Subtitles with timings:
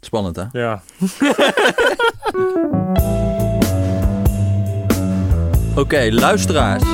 [0.00, 0.44] Spannend, hè?
[0.52, 0.82] Ja.
[5.76, 6.84] Oké, luisteraars.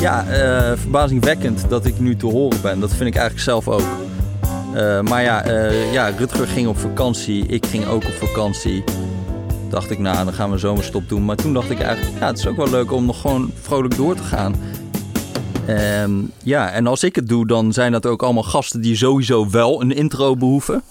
[0.00, 2.80] Ja, eh, verbazingwekkend dat ik nu te horen ben.
[2.80, 3.86] Dat vind ik eigenlijk zelf ook.
[4.74, 7.46] Eh, maar ja, eh, ja, Rutger ging op vakantie.
[7.46, 8.84] Ik ging ook op vakantie.
[9.68, 11.24] Dacht ik, nou, dan gaan we zomerstop doen.
[11.24, 13.96] Maar toen dacht ik eigenlijk, ja, het is ook wel leuk om nog gewoon vrolijk
[13.96, 14.54] door te gaan.
[15.66, 16.12] Ehm,
[16.42, 19.80] ja, en als ik het doe, dan zijn dat ook allemaal gasten die sowieso wel
[19.80, 20.82] een intro behoeven.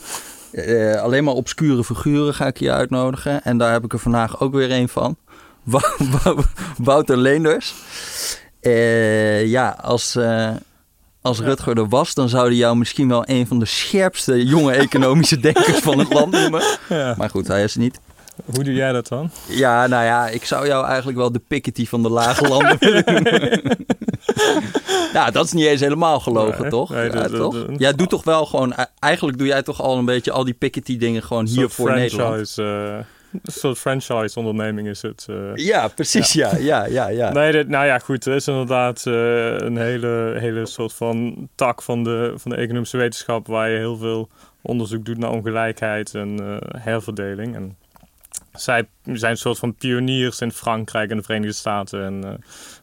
[0.51, 3.43] Eh, alleen maar obscure figuren ga ik je uitnodigen.
[3.43, 5.17] En daar heb ik er vandaag ook weer een van.
[5.63, 5.83] Wou-
[6.23, 6.43] Wou-
[6.77, 7.73] Wouter Leenders.
[8.59, 10.49] Eh, ja, als, eh,
[11.21, 14.71] als Rutger er was, dan zou hij jou misschien wel een van de scherpste jonge
[14.73, 16.63] economische denkers van het land noemen.
[16.89, 17.15] ja.
[17.17, 17.99] Maar goed, hij is het niet.
[18.45, 19.31] Hoe doe jij dat dan?
[19.47, 23.03] Ja, nou ja, ik zou jou eigenlijk wel de Piketty van de lage landen willen
[23.05, 23.61] noemen.
[25.13, 26.89] nou, dat is niet eens helemaal gelogen, Nee, toch?
[26.89, 27.65] nee, ja, dat- toch?
[27.65, 28.73] dat- Jij doet toch wel gewoon...
[28.99, 32.55] Eigenlijk doe jij toch al een beetje al die Piketty dingen gewoon hier voor Nederland.
[32.57, 32.97] eh,
[33.31, 35.25] een soort franchise-onderneming is het.
[35.29, 35.35] eh.
[35.55, 37.31] Ja, precies, ja, ja, ja, ja.
[37.39, 38.25] Nee, dit, nou ja, goed.
[38.25, 39.13] Er is inderdaad eh,
[39.57, 43.47] een hele, hele soort van tak van de, van de economische wetenschap...
[43.47, 44.29] waar je heel veel
[44.61, 47.55] onderzoek doet naar ongelijkheid en herverdeling.
[47.55, 47.77] En
[48.61, 52.03] zij zijn een soort van pioniers in Frankrijk en de Verenigde Staten.
[52.03, 52.33] En eh,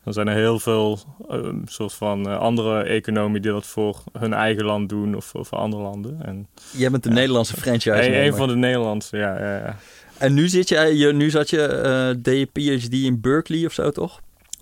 [0.05, 4.33] dan zijn er heel veel eh, soort van eh, andere economen die dat voor hun
[4.33, 6.19] eigen land doen of voor, voor andere landen.
[6.25, 9.77] En Jij bent de Nederlandse franchise een, een van de Nederlandse, ja, ja, ja.
[10.19, 14.21] En nu, zit je, nu zat je, je PhD in Berkeley of zo, toch?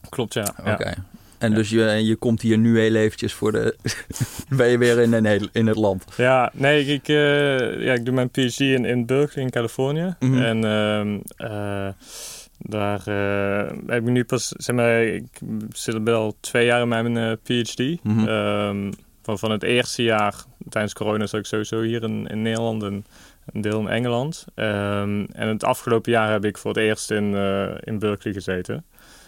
[0.09, 0.55] Klopt, ja.
[0.61, 0.89] Oké.
[0.89, 0.95] ja.
[1.39, 1.57] En Ja.
[1.57, 3.77] dus je, je komt hier nu heel eventjes voor de...
[4.57, 6.05] ben je weer in, Neder- in het land.
[6.17, 10.15] Ja, nee, ik, eh, ja, ik doe mijn PhD in, in Berkeley in Californië.
[10.21, 10.43] Mhm.
[10.43, 11.89] En ehm, eh,
[12.59, 15.25] daar eh, heb ik nu pas, zeg maar, ik
[15.73, 18.05] zit er al twee jaar in mijn PhD.
[18.05, 18.29] Mhm.
[18.29, 20.35] Ehm, van, van het eerste jaar,
[20.69, 23.05] tijdens corona zat ik sowieso hier in, in Nederland en
[23.53, 24.45] een deel in Engeland.
[24.55, 27.35] Ehm, en het afgelopen jaar heb ik voor het eerst in,
[27.81, 28.85] in Berkeley gezeten.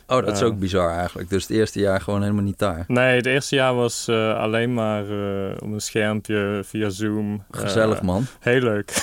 [0.09, 0.47] Oh, dat is Eh.
[0.47, 1.29] ook bizar eigenlijk.
[1.31, 2.85] Dus het eerste jaar gewoon helemaal niet daar.
[2.89, 7.43] Nee, het eerste jaar was eh, alleen maar eh, op een schermpje via Zoom.
[7.51, 8.27] Gezellig, Eh, man.
[8.41, 8.93] Heel leuk.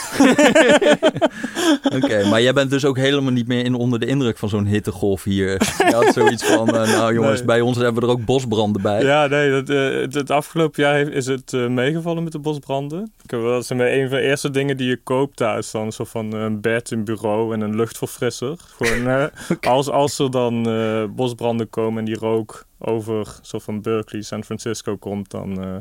[1.96, 4.66] Oké, maar jij bent dus ook helemaal niet meer in, onder de indruk van zo'n
[4.66, 5.50] hittegolf hier.
[5.90, 7.46] Je had zoiets van, eh, nou jongens, Nee.
[7.46, 9.04] bij ons hebben we er ook bosbranden bij.
[9.04, 13.12] Ja, nee, dat, eh, het, het afgelopen jaar is het eh, meegevallen met de bosbranden.
[13.24, 15.72] Ik heb, wel- dat zijn een van de eerste dingen die je koopt thuis.
[15.72, 18.58] Dan zo van een bed, een bureau en een luchtverfrisser.
[18.78, 19.26] Gewoon, eh,
[19.74, 20.68] als, als er dan
[21.02, 25.76] eh, bosbranden komen en die rook over zo van Berkeley, San Francisco komt, dan eh,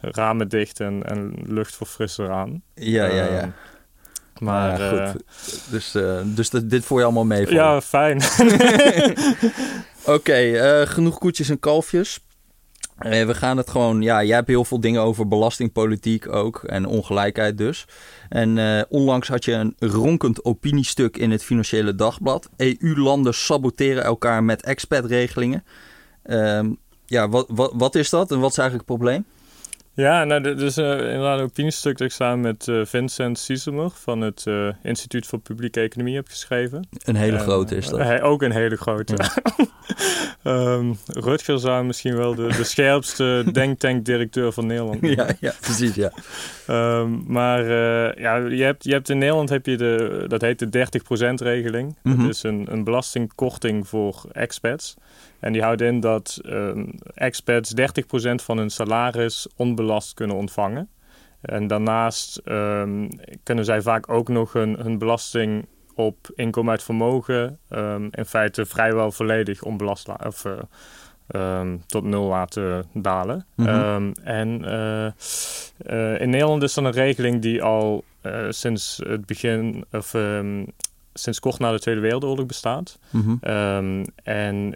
[0.00, 2.62] ramen dicht en, en luchtverfrisser aan.
[2.74, 3.40] Ja, ja, ja.
[3.40, 3.48] Ehm,
[4.38, 5.24] maar ja, goed.
[5.70, 7.52] Dus, eh, dus dat, dit voor je allemaal mee.
[7.52, 8.20] ja, fijn.
[10.16, 12.20] Oké, genoeg koetjes en kalfjes.
[13.02, 16.86] Eh, we gaan het gewoon, ja, jij hebt heel veel dingen over belastingpolitiek ook en
[16.86, 17.86] ongelijkheid dus.
[18.28, 22.48] En eh, onlangs had je een ronkend opiniestuk in het Financiële Dagblad.
[22.56, 25.64] EU-landen saboteren elkaar met expatregelingen.
[26.22, 26.70] Ehm
[27.06, 29.24] ja, wat, wat, wat is dat en wat is eigenlijk het probleem?
[29.94, 33.90] Ja, nou, dit is eh, inderdaad een opiniestuk dat ik samen met eh, Vincent Siesemer
[33.90, 36.88] van het eh, Instituut voor Publieke Economie heb geschreven.
[37.04, 37.98] Een hele grote is dat.
[37.98, 39.14] hij- ook een hele grote.
[39.16, 39.30] Ja.
[40.42, 44.98] Ehm, Rutger zou misschien wel de, de scherpste denktank-directeur van Nederland.
[45.00, 46.12] Ja, ja, precies, ja.
[46.66, 47.64] Ehm, maar
[48.20, 51.96] ja, je hebt, je hebt in Nederland heb je de, dat heet de 30%-regeling.
[52.02, 52.20] Mhm.
[52.22, 54.94] Dat is een, een belastingkorting voor expats.
[55.42, 57.84] En die houdt in dat ehm, expats 30%
[58.34, 60.88] van hun salaris onbelast kunnen ontvangen.
[61.40, 63.08] En daarnaast ehm,
[63.42, 68.66] kunnen zij vaak ook nog hun, hun belasting op inkomen uit vermogen ehm, in feite
[68.66, 70.44] vrijwel volledig onbelast la- of,
[71.26, 73.46] eh, tot nul laten dalen.
[73.54, 74.12] Mhm.
[74.22, 78.04] En eh, eh, in Nederland is er een regeling die al
[78.48, 80.14] sinds het begin of
[81.14, 82.98] sinds kort na de Tweede Wereldoorlog bestaat.
[83.40, 84.74] Ehm, en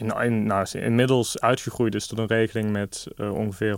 [0.00, 3.76] in, in, nou, inmiddels uitgegroeid is tot een regeling met eh, ongeveer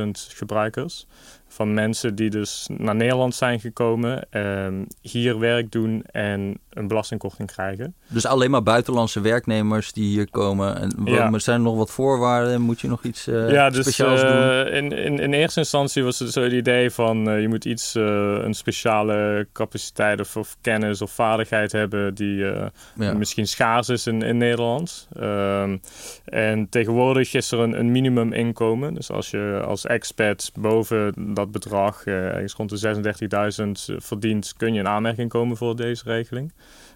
[0.00, 1.06] 100.000 gebruikers.
[1.50, 7.50] Van mensen die dus naar Nederland zijn gekomen, ehm, hier werk doen en een belastingkorting
[7.52, 7.94] krijgen.
[8.08, 10.80] Dus alleen maar buitenlandse werknemers die hier komen.
[10.80, 11.38] En Ja.
[11.38, 12.60] zijn er nog wat voorwaarden?
[12.60, 14.30] Moet je nog iets eh, ja, dus speciaals doen?
[14.30, 17.64] eh, in, in, in eerste instantie was het zo het idee van eh, je moet
[17.64, 18.02] iets, eh,
[18.42, 23.12] een speciale capaciteit of, of kennis of vaardigheid hebben die Ja.
[23.16, 25.08] misschien schaars is in, in Nederland.
[25.20, 25.76] Ehm,
[26.24, 28.94] en tegenwoordig is er een, een minimuminkomen.
[28.94, 34.72] Dus als je als expat boven dat bedrag, eh, ergens rond de 36.000 verdient, kun
[34.72, 36.52] je in aanmerking komen voor deze regeling.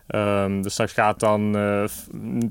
[0.07, 1.85] Ehm, dus dat gaat dan uh,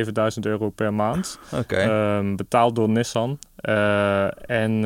[0.05, 1.39] 6.000, 7.000 euro per maand.
[1.53, 2.17] Oké.
[2.17, 3.39] Um, betaald door Nissan.
[3.69, 4.81] Uh, en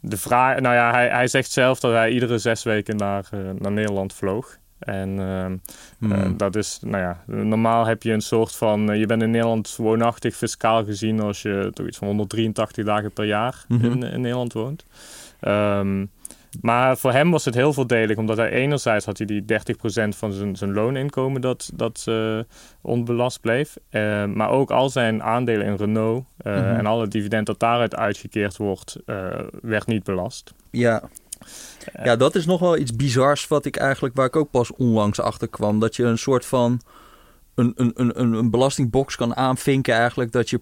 [0.00, 0.60] de vraag...
[0.60, 4.56] Nou ja, hij, hij zegt zelf dat hij iedere zes weken naar, naar Nederland vloog.
[4.78, 5.18] En
[5.98, 6.36] hmm.
[6.36, 10.36] dat is, nou ja, normaal heb je een soort van, je bent in Nederland woonachtig
[10.36, 13.90] fiscaal gezien als je toch iets van 183 dagen per jaar mm -hmm.
[13.90, 14.84] in, in Nederland woont.
[15.40, 16.10] Um,
[16.60, 19.44] maar voor hem was het heel voordelig, omdat hij enerzijds had hij die 30%
[20.08, 22.38] van zijn, zijn looninkomen dat, dat uh,
[22.80, 23.76] onbelast bleef.
[23.90, 26.76] Uh, maar ook al zijn aandelen in Renault uh, mm -hmm.
[26.76, 28.96] en alle dividend dat daaruit uitgekeerd wordt,
[29.62, 30.54] werd niet belast.
[30.70, 31.02] Ja.
[32.02, 35.20] ja, dat is nog wel iets bizars wat ik eigenlijk, waar ik ook pas onlangs
[35.20, 35.80] achter kwam.
[35.80, 36.80] Dat je een soort van
[37.54, 40.32] een, een, een, een belastingbox kan aanvinken eigenlijk.
[40.32, 40.60] Dat je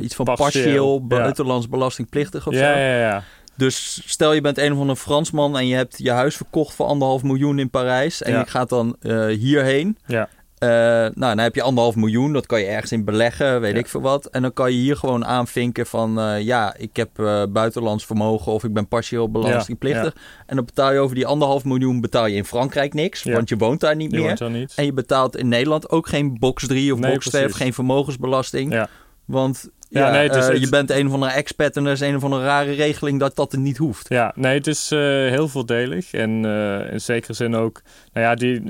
[0.00, 1.70] iets van partieel, partieel buitenlands ja.
[1.70, 2.78] belastingplichtig of ja, zo.
[2.78, 6.36] Ja, ja, dus stel je bent een of andere Fransman en je hebt je huis
[6.36, 8.22] verkocht voor anderhalf miljoen in Parijs.
[8.22, 9.98] En je gaat dan uh, hierheen.
[10.06, 10.28] Ja.
[10.58, 12.32] Uh, nou, dan heb je anderhalf miljoen.
[12.32, 14.26] Dat kan je ergens in beleggen, weet ik veel wat.
[14.26, 16.18] En dan kan je hier gewoon aanvinken van...
[16.18, 17.10] Uh, ja, ik heb
[17.52, 20.16] buitenlands vermogen of ik ben partieel belastingplichtig.
[20.46, 23.22] En dan betaal je over die anderhalf miljoen betaal je in Frankrijk niks.
[23.22, 24.50] Want je woont daar niet je meer.
[24.50, 24.72] Niet.
[24.76, 27.72] En je betaalt in Nederland ook geen box 3 of nee, box 2 of geen
[27.72, 28.72] vermogensbelasting.
[28.72, 28.88] Ja.
[29.24, 32.00] Want ja, nee, het is, uh, je bent een of andere expat en er is
[32.00, 34.08] een of andere rare regeling dat dat er niet hoeft.
[34.08, 34.98] Ja, nee, het is uh,
[35.28, 36.12] heel voordelig.
[36.12, 38.62] En uh, in zekere zin ook, nou ja, die,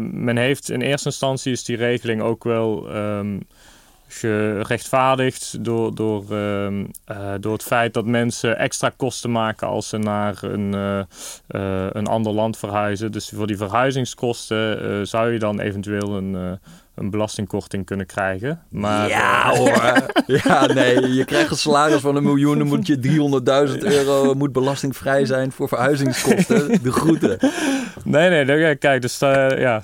[0.00, 3.46] men heeft in eerste instantie is die regeling ook wel um,
[4.08, 6.90] gerechtvaardigd door, door, um,
[7.40, 10.72] door het feit dat mensen extra kosten maken als ze naar een,
[11.96, 13.12] een ander land verhuizen.
[13.12, 16.58] Dus voor die verhuizingskosten zou je dan eventueel een
[16.96, 18.62] een belastingkorting kunnen krijgen.
[18.68, 20.06] Maar, ja uh, hoor.
[20.44, 21.14] ja, nee.
[21.14, 22.58] Je krijgt een salaris van een miljoen.
[22.58, 22.98] Dan moet je
[23.78, 26.68] 300.000 euro moet belastingvrij zijn voor verhuizingskosten.
[26.82, 27.38] De groeten.
[28.04, 28.76] Nee, nee.
[28.76, 29.82] Kijk, dus uh, ja,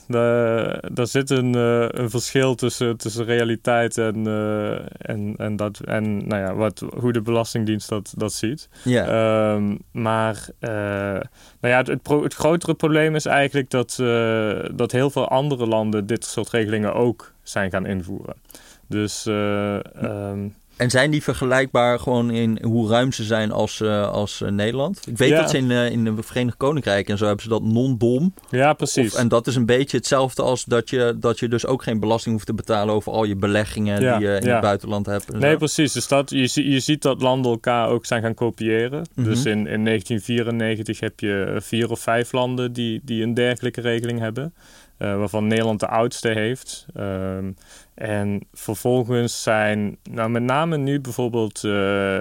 [0.93, 4.27] daar zit een, uh, een verschil tussen, tussen realiteit en,
[4.99, 8.69] en, en, dat, en nou ja, wat, hoe de Belastingdienst dat, dat ziet.
[8.85, 9.53] Ja.
[9.53, 10.47] Um, maar
[11.63, 13.95] nou ja, het, het, pro, het, grotere probleem is eigenlijk dat,
[14.77, 18.35] dat heel veel andere landen dit soort regelingen ook zijn gaan invoeren.
[18.87, 19.27] Dus.
[19.27, 24.41] Uh, um, en zijn die vergelijkbaar gewoon in hoe ruim ze zijn als, uh, als
[24.41, 25.07] uh, Nederland?
[25.07, 25.41] Ik weet ja.
[25.41, 28.35] dat ze in, uh, in het Verenigd Koninkrijk en zo hebben ze dat non-dom.
[28.51, 29.13] Ja, precies.
[29.13, 32.01] Of, en dat is een beetje hetzelfde als dat je, dat je dus ook geen
[32.01, 34.53] belasting hoeft te betalen over al je beleggingen ja, die je in ja.
[34.53, 35.33] het buitenland hebt.
[35.33, 35.57] Nee, zo.
[35.57, 35.93] precies.
[35.93, 38.99] Dus dat, je, je ziet dat landen elkaar ook zijn gaan kopiëren.
[38.99, 39.25] Mm -hmm.
[39.25, 44.19] Dus in, in 1994 heb je vier of vijf landen die, die een dergelijke regeling
[44.19, 44.55] hebben.
[44.99, 46.87] Waarvan Nederland de oudste heeft.
[46.97, 47.57] Um,
[47.95, 51.73] en vervolgens zijn, nou met name nu bijvoorbeeld uh,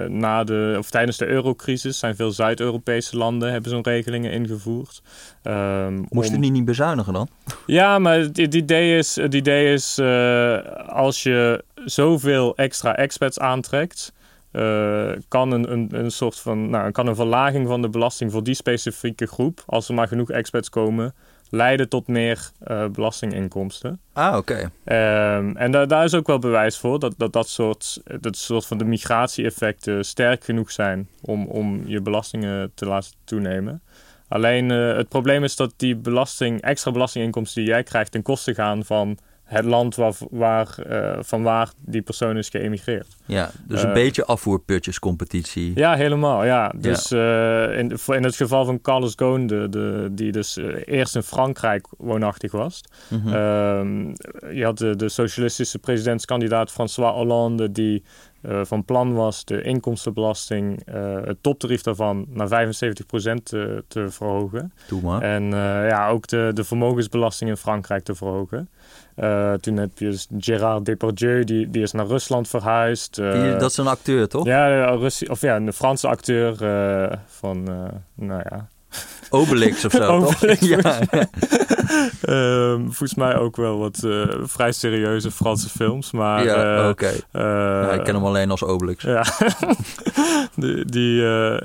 [0.04, 5.02] na de, of tijdens de eurocrisis, zijn veel Zuid-Europese landen hebben zo'n regelingen ingevoerd.
[5.42, 6.42] Um, Moesten om...
[6.42, 7.28] die niet bezuinigen dan?
[7.66, 13.38] Ja, maar het, het idee is, het idee is uh, als je zoveel extra expats
[13.38, 14.12] aantrekt,
[14.52, 18.44] uh, kan een, een, een soort van, nou, kan een verlaging van de belasting voor
[18.44, 21.14] die specifieke groep, als er maar genoeg expats komen,
[21.52, 24.00] leiden tot meer uh, belastinginkomsten.
[24.12, 24.70] Ah, oké.
[24.84, 25.36] Okay.
[25.36, 28.66] Um, en da daar is ook wel bewijs voor dat dat, dat, soort, dat soort
[28.66, 33.82] van de migratie-effecten sterk genoeg zijn om, om je belastingen te laten toenemen.
[34.28, 38.54] Alleen uh, het probleem is dat die belasting, extra belastinginkomsten die jij krijgt ten koste
[38.54, 39.18] gaan van
[39.52, 43.06] het land waar, waar, uh, van waar die persoon is geëmigreerd.
[43.26, 45.72] Ja, dus een uh, beetje afvoerputjescompetitie.
[45.74, 46.44] Ja, helemaal.
[46.44, 46.72] Ja.
[46.76, 47.70] Dus ja.
[47.70, 51.86] Uh, in, in het geval van Carlos Ghosn, de, de, die dus eerst in Frankrijk
[51.98, 52.84] woonachtig was.
[53.08, 53.32] Mm -hmm.
[54.52, 58.02] je had de, de socialistische presidentskandidaat François Hollande, die
[58.62, 60.82] van plan was de inkomstenbelasting,
[61.24, 62.72] het toptarief daarvan, naar 75%
[63.42, 64.72] te, te verhogen.
[64.88, 65.22] Doe maar.
[65.22, 65.44] En
[65.88, 68.68] ja, ook de, de vermogensbelasting in Frankrijk te verhogen.
[69.60, 73.14] Toen heb je dus Gérard Depardieu, die, die is naar Rusland verhuisd.
[73.14, 74.46] Die, dat is een acteur, toch?
[74.46, 74.96] Ja,
[75.28, 76.56] of ja, een Franse acteur
[77.26, 77.62] van,
[78.14, 78.68] nou ja,
[79.32, 80.80] Obelix of zo, Obelix, toch?
[80.82, 81.00] Ja.
[82.28, 86.10] um, volgens mij ook wel wat uh, vrij serieuze Franse films.
[86.10, 87.20] Maar, ja, uh, oké.
[87.32, 87.88] Okay.
[87.88, 89.02] Uh, ik ken hem alleen als Obelix.
[89.02, 89.24] Ja.
[90.56, 91.22] die, die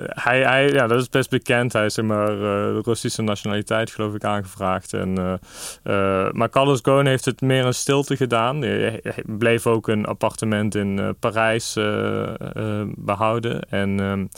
[0.07, 1.74] hij, hij, ja, dat is best bekend.
[1.74, 4.93] Hij is zeg maar de Russische nationaliteit, geloof ik, aangevraagd.
[4.93, 5.39] En,
[6.31, 8.62] maar Carlos Ghosn heeft het meer in stilte gedaan.
[8.62, 11.74] Hij, hij bleef ook een appartement in Parijs
[12.95, 13.62] behouden.
[13.69, 14.29] En...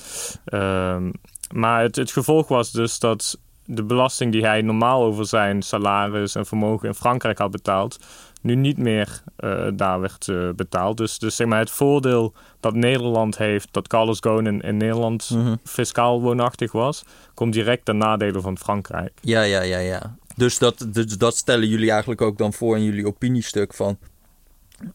[0.53, 1.11] Um,
[1.53, 6.35] maar het, het gevolg was dus dat de belasting die hij normaal over zijn salaris
[6.35, 7.97] en vermogen in Frankrijk had betaald,
[8.41, 10.97] nu niet meer uh, daar werd uh, betaald.
[10.97, 15.29] Dus, dus zeg maar het voordeel dat Nederland heeft, dat Carlos Ghosn in, in Nederland
[15.29, 15.59] mm -hmm.
[15.63, 17.03] fiscaal woonachtig was,
[17.33, 19.11] komt direct ten nadele van Frankrijk.
[19.21, 20.15] Ja, ja, ja, ja.
[20.35, 23.97] Dus dat, dus dat stellen jullie eigenlijk ook dan voor in jullie opiniestuk van,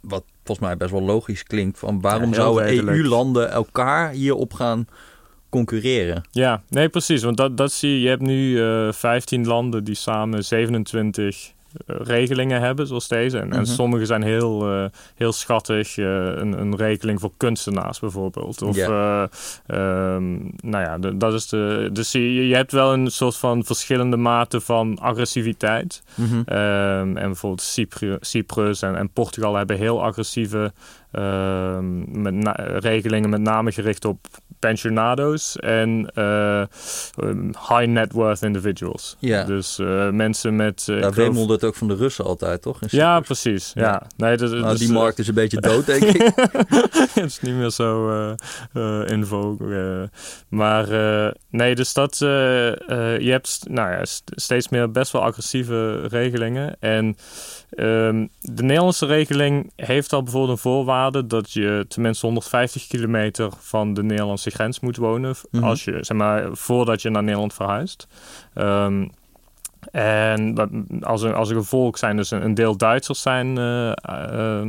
[0.01, 4.87] wat volgens mij best wel logisch klinkt, van waarom ja, zouden EU-landen elkaar hierop gaan
[5.55, 6.25] concurreren.
[6.31, 7.23] Ja, nee, precies.
[7.23, 8.01] Want dat, dat zie je.
[8.01, 11.53] Je hebt nu uh, eh, 15 landen die samen 27
[11.87, 13.39] uh, regelingen hebben, zoals deze.
[13.39, 13.59] En, mm -hmm.
[13.59, 14.85] en sommige zijn heel, uh,
[15.15, 15.97] heel schattig.
[15.97, 18.63] een, een regeling voor kunstenaars bijvoorbeeld.
[18.63, 19.29] Of, yeah.
[19.67, 21.91] um, nou ja, de, dat is de.
[21.93, 26.03] Dus je, je hebt wel een soort van verschillende maten van agressiviteit.
[26.15, 26.39] Mm -hmm.
[26.39, 30.73] um, en bijvoorbeeld Cypru, Cyprus en, en Portugal hebben heel agressieve
[31.18, 34.26] um, met regelingen, met name gericht op
[34.59, 36.62] pensionado's en uh,
[37.68, 39.16] high net worth individuals.
[39.18, 39.44] Ja.
[39.44, 40.87] Dus uh, mensen met...
[40.90, 42.78] Uh, Daar wemelde het ook van de Russen altijd, toch?
[42.87, 43.73] Ja, precies.
[43.75, 43.83] Ja.
[43.83, 44.02] ja.
[44.16, 46.23] Nee, dus, nou, dus, die markt is een beetje dood, denk ik.
[47.14, 48.09] het is niet meer zo
[49.06, 50.11] in vogue.
[50.49, 50.88] maar
[51.50, 52.18] nee, dus dat...
[52.18, 56.76] je hebt nou ja, steeds meer best wel agressieve regelingen.
[56.80, 57.16] En
[57.76, 61.26] um, de Nederlandse regeling heeft al bijvoorbeeld een voorwaarde...
[61.26, 65.35] dat je tenminste 150 kilometer van de Nederlandse grens moet wonen.
[65.50, 65.64] Mhm.
[65.64, 68.07] als je, zeg maar, voordat je naar Nederland verhuist.
[68.54, 69.11] Um,
[69.93, 70.69] en dat,
[71.00, 74.69] als, een, als een gevolg zijn dus een, deel Duitsers zijn, uh, uh,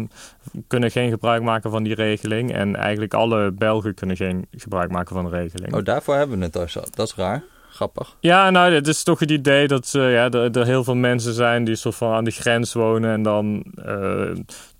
[0.67, 2.53] kunnen geen gebruik maken van die regeling.
[2.53, 5.73] En eigenlijk alle Belgen kunnen geen gebruik maken van de regeling.
[5.73, 6.73] Oh, daarvoor hebben we het dus.
[6.73, 7.43] Dat is raar.
[7.75, 8.15] Grappig.
[8.19, 11.33] Ja, nou, het is toch het idee dat uh, ja, er, er, heel veel mensen
[11.33, 13.63] zijn die soort van aan de grens wonen en dan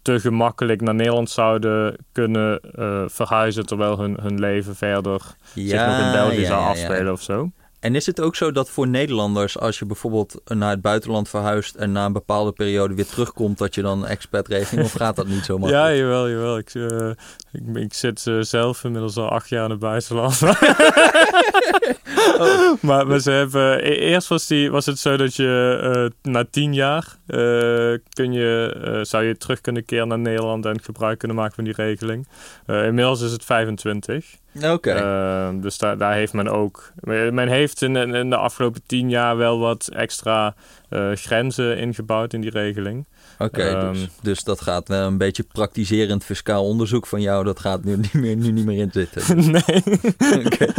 [0.01, 5.21] te gemakkelijk naar Nederland zouden kunnen uh, verhuizen terwijl hun, hun leven verder
[5.53, 7.51] ja, zich nog in België ja, zou ja, afspelen of zo.
[7.85, 11.75] En is het ook zo dat voor Nederlanders, als je bijvoorbeeld naar het buitenland verhuist
[11.75, 15.27] en na een bepaalde periode weer terugkomt, dat je dan expat regeling of gaat dat
[15.27, 15.87] niet zo makkelijk?
[15.87, 16.57] Ja, jawel, jawel.
[16.57, 17.09] Ik, uh,
[17.51, 20.41] ik, ik, zit uh, zelf inmiddels al acht jaar in het buitenland.
[20.41, 20.61] oh.
[22.87, 26.45] maar, maar, ze hebben, e-, eerst was, die, was het zo dat je uh, na
[26.49, 27.17] tien jaar
[28.09, 31.73] kun je, zou je terug kunnen keren naar Nederland en gebruik kunnen maken van die
[31.75, 32.27] regeling.
[32.65, 34.43] inmiddels is het 25.
[34.63, 34.95] Oké.
[34.95, 36.91] Uh, dus daar, daar heeft men ook.
[37.31, 40.55] Men heeft in, in de afgelopen tien jaar wel wat extra
[40.89, 43.05] uh, grenzen ingebouwd in die regeling.
[43.39, 47.43] Oké, okay, um, dus, dus dat gaat wel een beetje praktiserend fiscaal onderzoek van jou.
[47.43, 49.37] Dat gaat nu niet meer, nu niet meer in zitten.
[49.51, 49.83] nee.
[50.45, 50.69] okay.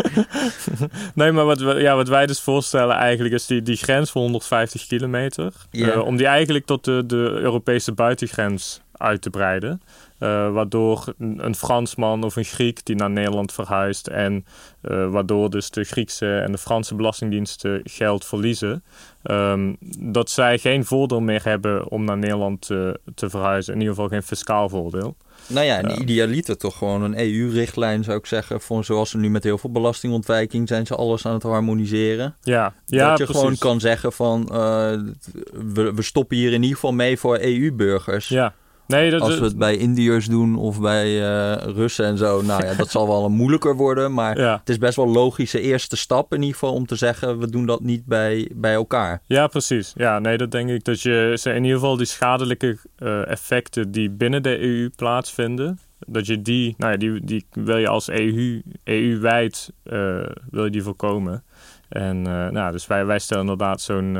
[1.14, 4.86] nee, maar wat, ja, wat wij dus voorstellen eigenlijk is die, die grens van 150
[4.86, 5.52] kilometer.
[5.70, 5.96] Yeah.
[5.96, 9.80] Uh, om die eigenlijk tot de, de Europese buitengrens uit te breiden.
[10.20, 14.46] Uh, waardoor een Fransman of een Griek die naar Nederland verhuist en
[14.82, 18.84] uh, waardoor dus de Griekse en de Franse belastingdiensten geld verliezen,
[19.22, 23.72] um, dat zij geen voordeel meer hebben om naar Nederland te, te verhuizen.
[23.72, 25.16] In ieder geval geen fiscaal voordeel.
[25.46, 28.60] Nou ja, en idealiter toch gewoon een EU-richtlijn zou ik zeggen.
[28.60, 32.36] Voor zoals ze nu met heel veel belastingontwijking zijn ze alles aan het harmoniseren.
[32.42, 33.42] Ja, ja Dat je precies.
[33.42, 34.44] gewoon kan zeggen van
[35.52, 38.28] we, we stoppen hier in ieder geval mee voor EU-burgers.
[38.28, 38.54] Ja.
[38.86, 42.64] Nee, dat, Als we het bij Indiërs doen of bij uh, Russen en zo, nou
[42.64, 44.14] ja, dat zal wel een moeilijker worden.
[44.14, 44.56] Maar ja.
[44.58, 47.50] het is best wel een logische eerste stap in ieder geval om te zeggen, we
[47.50, 49.22] doen dat niet bij, bij elkaar.
[49.26, 49.92] Ja, precies.
[49.96, 54.10] Ja, nee, dat denk ik dat je in ieder geval die schadelijke uh, effecten die
[54.10, 58.62] binnen de EU plaatsvinden, dat je die, nou ja, die, die wil je als EU,
[58.84, 61.44] EU-wijd uh, wil je die voorkomen.
[61.88, 64.18] En nou, dus wij, wij stellen inderdaad zo'n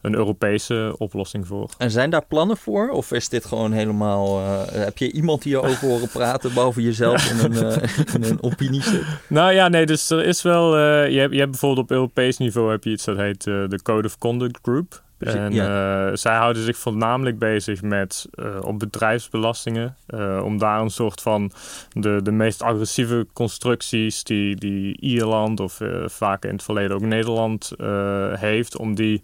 [0.00, 1.70] een Europese oplossing voor.
[1.78, 2.88] En zijn daar plannen voor?
[2.88, 4.40] Of is dit gewoon helemaal...
[4.40, 7.76] Uh, heb je iemand hierover horen praten, behalve jezelf in een, uh,
[8.14, 9.04] in een opiniestuk?
[9.26, 10.78] Nou ja, nee, dus er is wel...
[10.78, 13.78] Uh, je, hebt, je hebt bijvoorbeeld op Europees niveau heb je iets dat heet de
[13.82, 15.02] Code of Conduct Group.
[15.18, 16.08] En Ja.
[16.10, 19.96] eh, zij houden zich voornamelijk bezig met eh, op bedrijfsbelastingen.
[20.06, 21.52] eh, om daar een soort van
[21.92, 27.02] de, de meest agressieve constructies die, die Ierland of eh, vaak in het verleden ook
[27.02, 29.22] Nederland eh, heeft, om die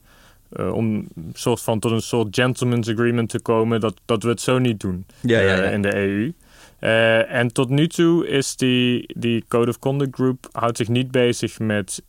[0.57, 4.29] eh, om een soort van tot een soort gentleman's agreement te komen dat, dat we
[4.29, 5.71] het zo niet doen Ja, ja, eh, ja.
[5.71, 6.33] in de EU.
[6.79, 11.11] Eh, en tot nu toe is die, die Code of Conduct Group houdt zich niet
[11.11, 12.03] bezig met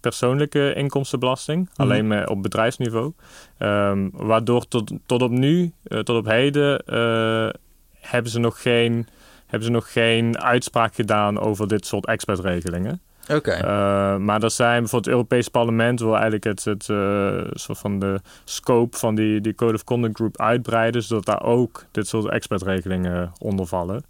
[0.00, 1.80] persoonlijke inkomstenbelasting, Mhm.
[1.82, 3.12] alleen maar op bedrijfsniveau.
[3.58, 6.82] Ehm, waardoor tot, tot op nu, tot op heden,
[8.00, 9.06] hebben, ze nog geen,
[9.46, 13.00] hebben ze nog geen uitspraak gedaan over dit soort expertregelingen.
[13.40, 17.98] Eh, maar er zijn bijvoorbeeld het Europees Parlement wil eigenlijk het, het eh, soort van
[17.98, 22.28] de scope van die, die Code of Conduct Group uitbreiden, zodat daar ook dit soort
[22.28, 24.04] expertregelingen onder vallen.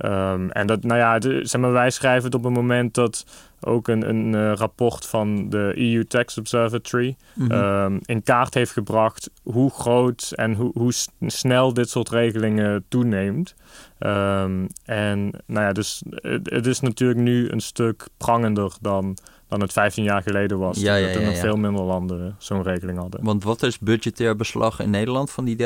[0.00, 3.26] Ehm, en dat, nou ja, de- zeg maar, wij schrijven het op een moment dat
[3.60, 7.50] ook een, een eh, rapport van de EU Tax Observatory Mhm.
[7.52, 10.92] ehm, in kaart heeft gebracht hoe groot en hoe, hoe
[11.26, 13.54] snel dit soort regelingen toeneemt.
[13.98, 19.16] Ehm, en nou ja, dus het, het is natuurlijk nu een stuk prangender dan,
[19.50, 20.80] dan het 15 jaar geleden was.
[20.80, 23.24] Ja, ja, dat er ja, nog veel minder landen zo'n regeling hadden.
[23.24, 25.58] Want wat is budgetair beslag in Nederland van die 30%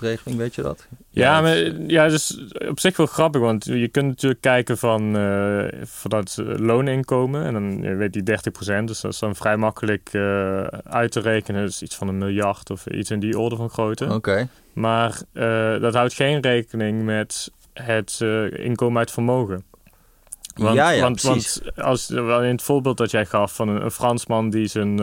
[0.00, 0.86] regeling, weet je dat?
[1.10, 1.56] Ja, maar
[1.86, 6.36] ja, dus op zich wel grappig, want je kunt natuurlijk kijken van, eh van dat
[6.56, 7.44] looninkomen.
[7.44, 11.20] En dan je weet die 30%, dus dat is dan vrij makkelijk eh, uit te
[11.20, 11.64] rekenen.
[11.64, 14.14] Dus iets van een miljard of iets in die orde van grootte.
[14.14, 14.48] Oké.
[14.72, 18.20] Maar eh, dat houdt geen rekening met het
[18.52, 19.64] inkomen uit vermogen.
[20.54, 23.90] Want, Ja, ja, want, want als, in het voorbeeld dat jij gaf van een, een
[23.90, 24.96] Fransman die zijn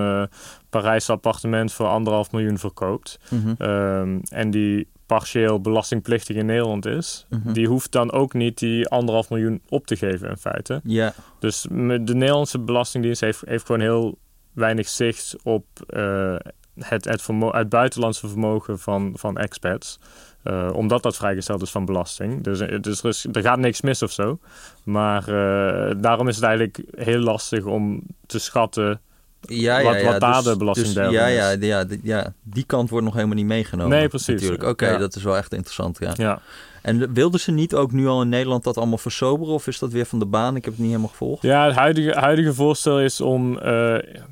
[0.69, 3.19] Parijs appartement voor anderhalf miljoen verkoopt.
[3.29, 3.53] Mhm.
[3.57, 7.25] ehm, en die partieel belastingplichtig in Nederland is.
[7.29, 7.51] Mhm.
[7.51, 10.81] Die hoeft dan ook niet die anderhalf miljoen op te geven in feite.
[10.83, 14.17] Ja, Dus de Nederlandse Belastingdienst heeft, heeft gewoon heel
[14.53, 16.35] weinig zicht op eh,
[16.79, 19.99] het, het buitenlandse vermogen van, van expats.
[20.47, 22.43] Eh, omdat dat vrijgesteld is van belasting.
[22.43, 24.39] Dus, eh, dus er, is, er gaat niks mis of zo.
[24.83, 29.01] Maar eh, daarom is het eigenlijk heel lastig om te schatten.
[29.41, 29.83] ja, ja.
[29.91, 30.11] Wat- ja.
[30.11, 33.13] wat daar Dus- de belastingdeel dus, ja, ja, ja, die- ja, die kant wordt nog
[33.13, 33.97] helemaal niet meegenomen.
[33.97, 34.27] Nee, precies.
[34.27, 34.63] Natuurlijk.
[34.63, 36.13] Oké, dat is wel echt interessant, ja.
[36.15, 36.41] Ja.
[36.81, 39.53] En wilden ze niet ook nu al in Nederland dat allemaal versoberen?
[39.53, 40.55] Of is dat weer van de baan?
[40.55, 41.41] Ik heb het niet helemaal gevolgd.
[41.41, 43.59] Ja, het huidige, huidige voorstel is om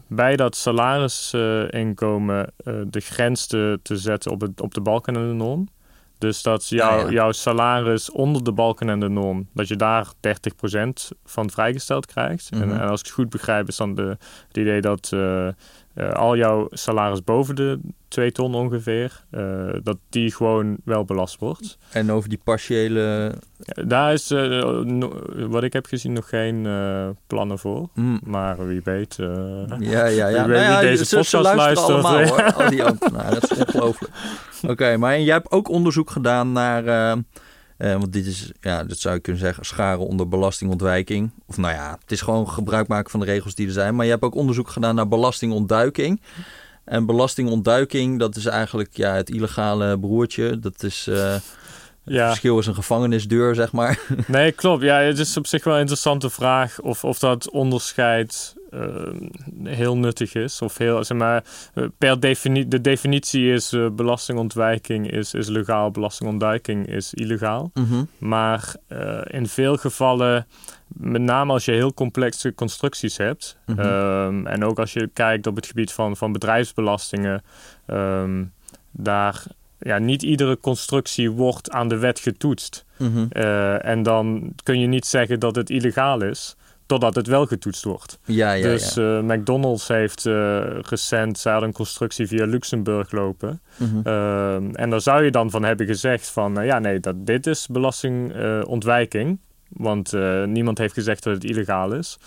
[0.07, 2.48] bij dat salarisinkomen
[2.88, 5.68] de grens te, te zetten op, het, op de balken en de norm.
[6.17, 7.11] Dus dat jou, Ja, ja.
[7.11, 12.51] jouw salaris onder de balken en de norm, dat je daar 30% van vrijgesteld krijgt.
[12.51, 12.61] Mhm.
[12.61, 15.47] en, en als ik het goed begrijp, is dan de, het idee dat eh,
[15.96, 21.40] eh, al jouw salaris boven de 2 ton ongeveer, eh, dat die gewoon wel belast
[21.40, 21.77] wordt.
[21.92, 23.31] En over die partiële...
[23.58, 26.68] Ja, Daar is, eh, no- wat ik heb gezien, nog geen
[27.27, 27.90] plannen voor.
[27.94, 28.20] Hmm.
[28.24, 29.16] Maar wie weet.
[29.79, 30.27] Ja, ja, ja.
[30.27, 32.36] Wie Nou weet ja, wie deze ze, ze podcast luisteren luistert.
[32.36, 33.34] allemaal hoor, al die ambtenaren.
[33.34, 34.14] Het is ongelooflijk.
[34.72, 36.84] Oké, maar en jij hebt ook onderzoek gedaan naar...
[37.77, 41.31] eh, want dit is, ja, dat zou je kunnen zeggen, scharen onder belastingontwijking.
[41.46, 43.96] Of nou ja, het is gewoon gebruik maken van de regels die er zijn.
[43.96, 46.22] Maar je hebt ook onderzoek gedaan naar belastingontduiking.
[46.85, 50.59] En belastingontduiking, dat is eigenlijk ja, het illegale broertje.
[50.59, 51.07] Dat is...
[51.07, 51.38] eh,
[52.05, 54.00] het ja, verschil is een gevangenisdeur, zeg maar.
[54.27, 54.83] nee, klopt.
[54.83, 58.55] Ja, het is op zich wel een interessante vraag of, of dat onderscheid
[59.64, 60.61] heel nuttig is.
[60.61, 65.92] Of heel, zeg maar, eh, per definitie, de definitie is eh, belastingontwijking is, is legaal,
[65.92, 67.72] belastingontduiking is illegaal.
[68.18, 70.48] Maar eh, in veel gevallen,
[70.88, 73.79] met name als je heel complexe constructies hebt, Mhm.
[73.79, 77.44] ehm, en ook als je kijkt op het gebied van, van bedrijfsbelastingen,
[77.85, 78.44] ehm,
[78.92, 79.44] daar
[79.79, 82.85] ja, niet iedere constructie wordt aan de wet getoetst.
[82.98, 83.25] Mhm.
[83.29, 87.83] Eh, en dan kun je niet zeggen dat het illegaal is, totdat het wel getoetst
[87.83, 88.19] wordt.
[88.25, 89.17] Ja, ja, dus ja.
[89.17, 93.61] eh, McDonald's heeft eh, recent, hadden een constructie via Luxemburg lopen.
[93.77, 94.07] Mhm.
[94.07, 97.48] Ehm, en daar zou je dan van hebben gezegd van, eh, ja nee, dat, dit
[97.48, 99.39] is belastingontwijking.
[99.69, 102.17] Want eh, niemand heeft gezegd dat het illegaal is.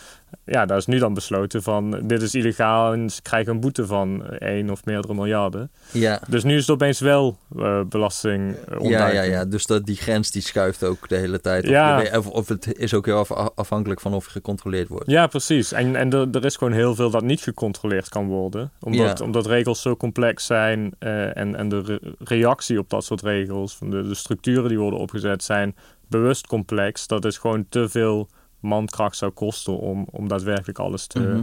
[0.44, 3.87] Ja, daar is nu dan besloten van, dit is illegaal en ze krijgen een boete
[3.87, 5.70] van één of meerdere miljarden.
[5.92, 6.20] ja.
[6.29, 8.90] Dus nu is het opeens wel eh belastingontwijking.
[8.90, 9.44] Ja, ja, ja.
[9.44, 11.64] Dus dat, die grens die schuift ook de hele tijd.
[11.64, 12.03] Of, Ja.
[12.16, 15.11] of, of het is ook heel af- afhankelijk van of je gecontroleerd wordt.
[15.11, 15.72] Ja, precies.
[15.72, 18.70] En, en er, er is gewoon heel veel dat niet gecontroleerd kan worden.
[18.81, 19.24] Omdat, Ja.
[19.24, 23.77] omdat regels zo complex zijn eh, en, en de re- reactie op dat soort regels,
[23.77, 25.77] van de, de structuren die worden opgezet, zijn
[26.09, 27.07] bewust complex.
[27.07, 28.29] Dat is gewoon te veel
[28.61, 31.42] mankracht zou kosten om, om daadwerkelijk alles te, Mhm.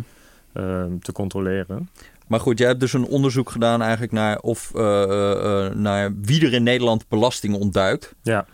[0.54, 1.89] ehm, te controleren.
[2.28, 6.13] Maar goed, jij hebt dus een onderzoek gedaan eigenlijk naar, of, eh, eh, eh, naar
[6.21, 8.15] wie er in Nederland belasting ontduikt.
[8.21, 8.45] Ja.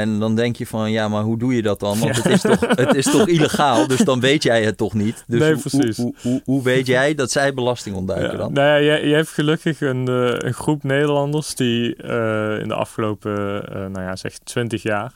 [0.00, 1.98] En dan denk je van, ja, maar hoe doe je dat dan?
[1.98, 5.24] Want het, is toch, het is toch illegaal, dus dan weet jij het toch niet?
[5.26, 5.96] Dus Nee, hoe- precies.
[5.96, 8.52] Hoe, hoe, hoe weet jij dat zij belasting ontduiken Ja, dan?
[8.52, 12.74] nou ja, je, je hebt gelukkig een, eh, een groep Nederlanders die eh, in de
[12.74, 15.12] afgelopen, eh, nou ja, zeg 20 jaar,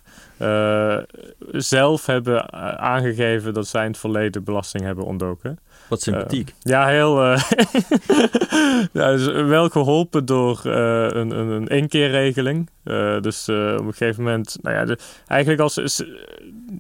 [1.52, 5.58] zelf hebben aangegeven dat zij in het verleden belasting hebben ontdoken.
[5.88, 6.54] Wat sympathiek.
[6.60, 7.22] Ja, heel.
[8.92, 12.68] ja, dus wel geholpen door een, een, een inkeerregeling.
[12.87, 16.05] Eh, dus eh, op een gegeven moment, nou ja, de, eigenlijk als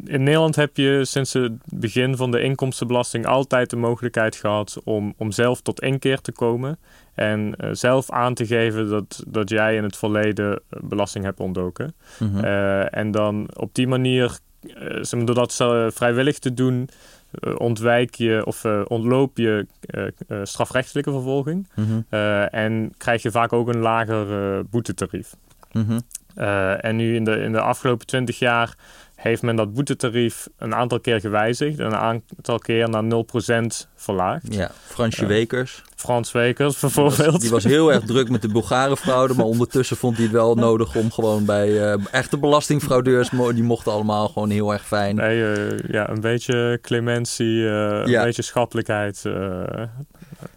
[0.04, 5.14] in Nederland heb je sinds het begin van de inkomstenbelasting altijd de mogelijkheid gehad om,
[5.16, 6.78] om zelf tot inkeer te komen.
[7.14, 11.94] En eh, zelf aan te geven dat, dat jij in het verleden belasting hebt ontdoken.
[12.18, 12.44] Mhm.
[12.90, 14.38] En dan op die manier,
[15.10, 15.54] door dat
[15.94, 16.88] vrijwillig te doen,
[17.56, 19.66] ontwijk je of ontloop je
[20.42, 21.68] strafrechtelijke vervolging.
[21.74, 22.00] Mhm.
[22.50, 24.64] En krijg je vaak ook een lager eh,
[25.72, 25.98] Mhm.
[26.34, 28.76] Eh, en nu in de, in de afgelopen 20 jaar
[29.14, 34.54] heeft men dat boetetarief een aantal keer gewijzigd en een aantal keer naar 0% verlaagd.
[34.54, 35.26] Ja, Fransje.
[35.26, 35.82] Wekers.
[35.94, 37.40] Frans Wekers Die was, bijvoorbeeld.
[37.40, 40.96] die was heel erg druk met de Bulgarenfraude, maar ondertussen vond hij het wel nodig
[40.96, 45.16] om gewoon bij eh, echte belastingfraudeurs, die mochten allemaal gewoon heel erg fijn.
[45.16, 49.24] Nee, eh, ja, een beetje clementie, een beetje schappelijkheid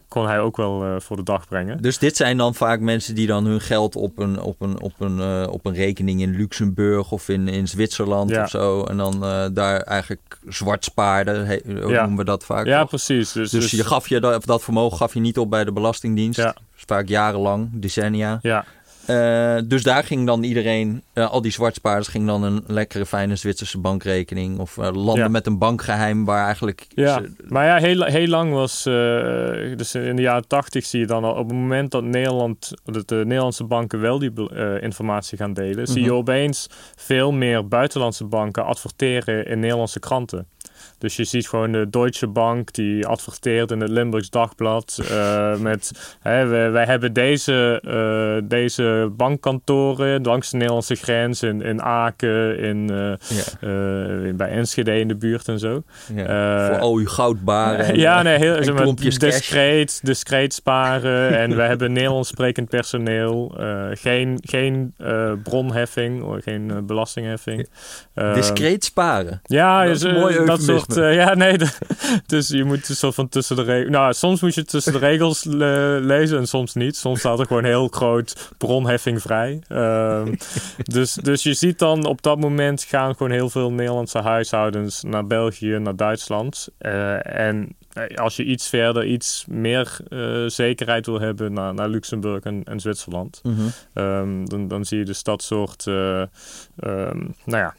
[0.10, 1.82] kon hij ook wel eh, voor de dag brengen.
[1.82, 4.94] Dus dit zijn dan vaak mensen die dan hun geld op een, op een, op
[5.00, 8.44] een, eh, op een rekening in Luxemburg of in, in Zwitserland Ja.
[8.44, 8.84] of zo.
[8.84, 12.00] En dan eh, daar eigenlijk zwart spaarden, he- hoe Ja.
[12.02, 12.66] noemen we dat vaak.
[12.66, 12.90] Ja, toch?
[12.90, 13.32] precies.
[13.32, 16.40] Dus, Dus je gaf je dat, dat vermogen gaf je niet op bij de Belastingdienst.
[16.40, 16.56] Ja.
[16.86, 18.40] Vaak jarenlang, decennia.
[18.42, 18.66] Ja,
[19.10, 23.36] Eh, dus daar ging dan iedereen, eh, al die zwartspaarders, ging dan een lekkere fijne
[23.36, 24.60] Zwitserse bankrekening.
[24.60, 25.28] Of eh, landen Ja.
[25.28, 26.86] met een bankgeheim waar eigenlijk...
[26.90, 27.14] ja.
[27.22, 28.84] ze- maar ja, heel, heel lang was...
[29.78, 31.32] dus in de jaren tachtig zie je dan al...
[31.32, 34.32] op het moment dat Nederland, dat de Nederlandse banken wel die
[34.82, 35.88] informatie gaan delen...
[35.88, 36.18] zie je Mhm.
[36.18, 40.48] opeens veel meer buitenlandse banken adverteren in Nederlandse kranten.
[41.00, 45.92] Dus je ziet gewoon de Deutsche Bank die adverteert in het Limburgs Dagblad eh, met
[46.20, 52.60] hè, wij, wij hebben deze, eh, deze bankkantoren langs de Nederlandse grens in, in Aken,
[52.60, 55.84] in, eh, ja, bij Enschede in de buurt en zo.
[56.16, 56.68] ja.
[56.68, 57.86] Voor al uw goudbaren.
[57.86, 61.38] en, ja, nee, heel zeg maar, discreet, discreet sparen.
[61.42, 63.58] en we hebben Nederlands sprekend personeel.
[63.92, 64.94] geen geen
[65.44, 67.70] bronheffing, of geen belastingheffing.
[68.34, 69.40] Discreet sparen.
[69.44, 70.89] ja, Dat is mooi dat soort.
[70.98, 71.58] Eh, ja, nee.
[71.64, 71.72] de-
[72.26, 73.90] dus je moet een soort van tussen de regels.
[73.92, 76.96] Nou, soms moet je tussen de regels le- lezen en soms niet.
[76.96, 79.60] Soms staat er gewoon heel groot bronheffing vrij.
[79.68, 80.34] Ehm,
[80.96, 85.28] dus, dus je ziet dan op dat moment gaan gewoon heel veel Nederlandse huishoudens naar
[85.28, 86.68] België, naar Duitsland.
[86.78, 89.98] Eh, en eh, als je iets verder, iets meer
[90.48, 93.40] zekerheid wil hebben naar, naar Luxemburg en, en Zwitserland.
[93.44, 93.62] Mhm.
[93.94, 97.76] Ehm, dan, dan zie je dus dat soort, eh, ehm, nou ja,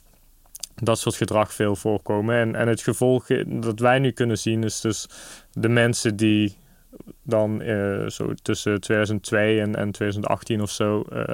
[0.81, 2.37] dat soort gedrag veel voorkomen.
[2.37, 5.09] En, en het gevolg dat wij nu kunnen zien is dus
[5.53, 6.57] de mensen die
[7.23, 11.25] dan eh, zo tussen 2002 en, en 2018 of zo eh,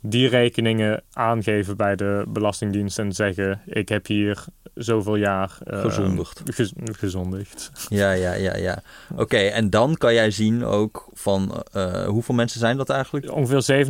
[0.00, 6.42] die rekeningen aangeven bij de Belastingdienst en zeggen ik heb hier zoveel jaar eh, Gezondigd.
[6.44, 7.70] gez- gezondigd.
[7.88, 8.82] Ja, ja, ja, ja.
[9.16, 11.64] Oké, en dan kan jij zien ook van
[12.06, 13.32] hoeveel mensen zijn dat eigenlijk?
[13.32, 13.86] Ongeveer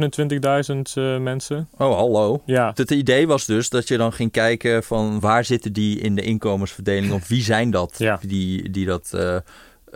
[0.75, 1.69] 27.000 eh, mensen.
[1.79, 2.43] Oh, hallo.
[2.47, 6.15] Ja, Het idee was dus dat je dan ging kijken van waar zitten die in
[6.15, 8.19] de inkomensverdeling of wie zijn dat Ja.
[8.27, 9.11] die, die dat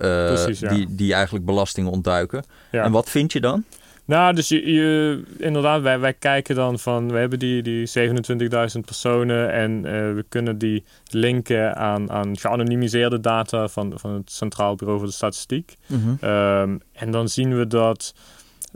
[0.06, 0.68] Precies, ja.
[0.68, 2.44] die, die eigenlijk belasting ontduiken.
[2.70, 2.84] ja.
[2.84, 3.64] En wat vind je dan?
[4.10, 8.80] Nou, dus je, je, inderdaad, wij, wij kijken dan van, we hebben die, die 27.000
[8.84, 14.74] personen en eh, we kunnen die linken aan, aan geanonimiseerde data van, van het Centraal
[14.74, 15.76] Bureau voor de Statistiek.
[16.20, 18.14] Ehm, en dan zien we dat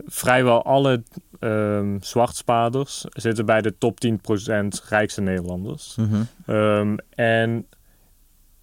[0.05, 1.03] vrijwel alle
[1.39, 5.95] ehm zwartspaarders zitten bij de top 10% rijkste Nederlanders.
[5.95, 6.21] Mhm.
[6.45, 7.65] Ehm, en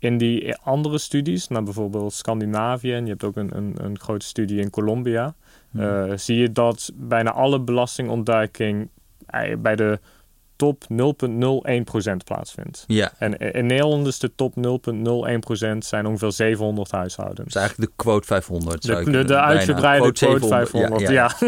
[0.03, 4.27] in die andere studies, naar bijvoorbeeld Scandinavië, en je hebt ook een, een, een grote
[4.27, 5.35] studie in Colombia,
[5.71, 5.85] Mhm.
[6.11, 8.89] eh, zie je dat bijna alle belastingontduiking
[9.27, 9.99] eh, bij de
[10.57, 12.85] top 0,01% plaatsvindt.
[12.87, 17.49] Ja, En in Nederland is de top 0,01% zijn ongeveer 700 dat huishoudens.
[17.49, 18.85] is eigenlijk de quote 500.
[18.85, 21.31] zou De, de, uitgebreide quote 500, ja.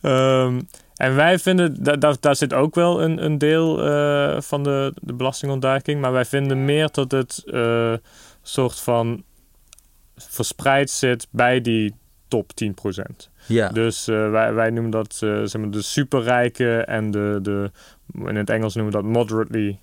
[0.00, 0.60] Ehm,
[0.96, 4.92] en wij vinden, da, da- daar zit ook wel een, een deel eh, van de,
[5.00, 7.92] de belastingontduiking, maar wij vinden meer dat het eh
[8.42, 9.22] soort van
[10.16, 11.94] verspreid zit bij die
[12.28, 12.68] top 10%.
[13.46, 17.70] Ja, Dus eh, wij, wij noemen dat zeg maar de superrijke en de, de,
[18.26, 19.78] in het Engels noemen we dat moderately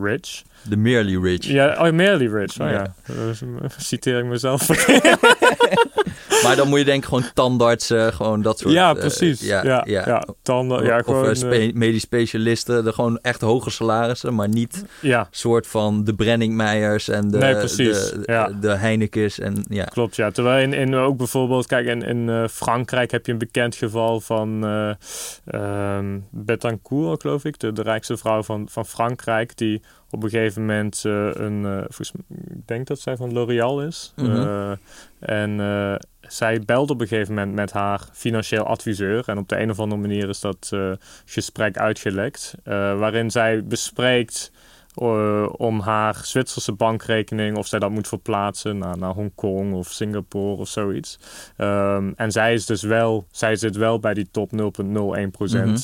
[0.00, 0.42] rich.
[0.68, 1.44] de merely rich.
[1.44, 2.60] Ja, oh, merely rich.
[2.60, 2.94] Oh, Ja.
[3.06, 3.68] ja.
[3.76, 4.66] Citeer ik mezelf.
[6.44, 8.74] maar dan moet je denk ik gewoon tandartsen, gewoon dat soort...
[8.74, 9.40] Ja, eh, precies.
[9.40, 10.26] ja, ja, ja.
[10.42, 11.28] tanden, ja, of gewoon...
[11.28, 16.14] eh, spe- medisch specialisten, de gewoon echt hoge salarissen, maar niet ja, soort van de
[16.14, 18.48] Brenningmeijers en de, Nee, precies, de, ja.
[18.60, 19.84] de Heinekens en ja.
[19.84, 20.16] klopt.
[20.16, 20.30] Ja.
[20.30, 24.20] Terwijl in, in ook bijvoorbeeld, kijk, in, in eh, Frankrijk heb je een bekend geval
[24.20, 24.90] van eh
[25.44, 30.60] ehm, Betancourt, geloof ik, de, de rijkste vrouw van, van Frankrijk, die op een gegeven
[30.60, 34.12] moment eh, een, eh, ik denk dat zij van L'Oréal is.
[34.16, 34.30] Mhm.
[34.30, 34.72] Eh,
[35.18, 35.58] en
[36.20, 39.28] zij belt op een gegeven moment met haar financieel adviseur.
[39.28, 40.72] En op de een of andere manier is dat
[41.24, 42.54] gesprek uitgelekt.
[42.98, 44.52] waarin zij bespreekt
[45.56, 47.56] om haar Zwitserse bankrekening...
[47.56, 51.18] of zij dat moet verplaatsen naar, naar Hongkong of Singapore of zoiets.
[51.56, 53.26] Ehm, en zij is dus wel...
[53.30, 55.30] Zij zit wel bij die top 0,01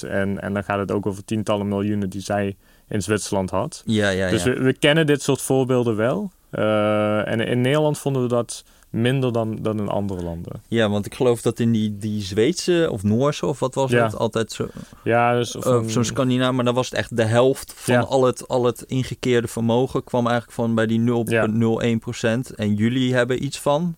[0.03, 0.07] Mhm.
[0.07, 2.57] en, en dan gaat het ook over tientallen miljoenen die zij
[2.93, 3.83] in Zwitserland had.
[3.87, 4.53] Ja, ja, Dus ja.
[4.53, 6.31] we, we kennen dit soort voorbeelden wel.
[6.51, 10.63] Eh, en in Nederland vonden we dat minder dan, dan in andere landen.
[10.69, 14.05] Ja, want ik geloof dat in die, die Zweedse of Noorse of wat was Ja.
[14.05, 14.67] het altijd zo...
[15.05, 17.95] Ja, dus of Of een- zo'n Scandinavisch, maar dan was het echt de helft van
[17.95, 18.01] Ja.
[18.01, 22.55] al, het, al het ingekeerde vermogen kwam eigenlijk van bij die 0,01%.
[22.57, 23.97] En jullie hebben iets van?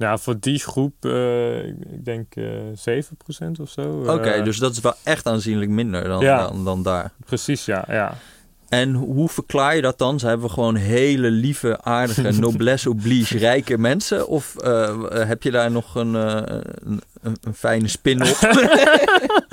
[0.00, 4.04] Ja, voor die groep, eh, ik denk eh 7% of zo.
[4.06, 6.42] Oké, Eh, dus dat is wel echt aanzienlijk minder dan, Ja.
[6.46, 7.12] dan, dan daar.
[7.24, 7.84] Precies, ja.
[7.88, 8.14] ja.
[8.68, 10.18] En hoe verklaar je dat dan?
[10.18, 14.28] Ze hebben gewoon hele lieve, aardige, noblesse oblige rijke mensen?
[14.28, 14.54] Of
[15.08, 18.38] heb je daar nog een, een, een, een fijne spin op?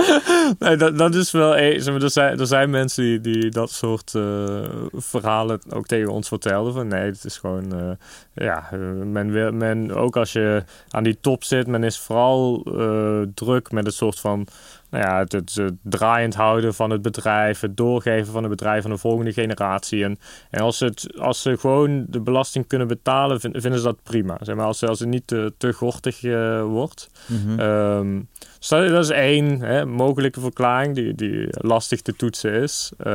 [0.60, 1.56] nee, dat, dat is wel...
[1.56, 5.86] eh, zeg maar, er, zijn, er zijn mensen die, die dat soort eh, verhalen ook
[5.86, 6.74] tegen ons vertelden.
[6.74, 7.74] Van nee, het is gewoon...
[7.80, 7.92] eh,
[8.34, 12.64] ja, eh, men wil, men, ook als je aan die top zit, men is vooral
[12.66, 14.48] eh, druk met het soort van...
[14.90, 18.86] Nou ja, het, het, het draaiend houden van het bedrijf, het doorgeven van het bedrijf
[18.86, 20.04] aan de volgende generatie.
[20.04, 20.18] En,
[20.50, 24.38] en als, het, als ze gewoon de belasting kunnen betalen, vin- vinden ze dat prima.
[24.42, 27.10] Zeg maar, als, als het niet te, te gortig eh, wordt.
[27.28, 27.60] Mhm.
[27.60, 28.22] Ehm,
[28.60, 32.92] dus dat, dat is één hè, mogelijke verklaring die, die lastig te toetsen is.
[32.98, 33.14] Eh,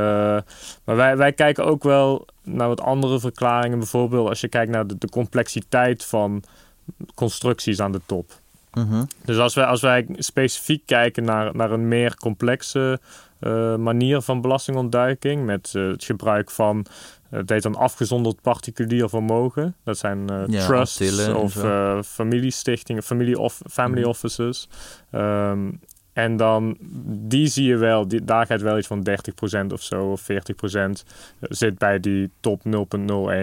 [0.84, 3.78] maar wij, wij kijken ook wel naar wat andere verklaringen.
[3.78, 6.42] Bijvoorbeeld als je kijkt naar de, de complexiteit van
[7.14, 8.40] constructies aan de top.
[8.74, 9.04] Mhm.
[9.24, 13.00] Dus als wij, als wij specifiek kijken naar, naar een meer complexe
[13.38, 16.86] eh, manier van belastingontduiking, met eh, het gebruik van,
[17.30, 19.74] eh, het heet dan afgezonderd particulier vermogen.
[19.84, 21.56] Dat zijn Ja, trusts of
[22.06, 24.08] familiestichtingen, familie of, family Mhm.
[24.08, 24.68] offices.
[25.10, 25.70] Ehm,
[26.12, 29.06] en dan, die zie je wel, die, daar gaat wel iets van
[29.68, 30.26] 30% of zo, of 40%
[31.40, 32.72] zit bij die top 0.01,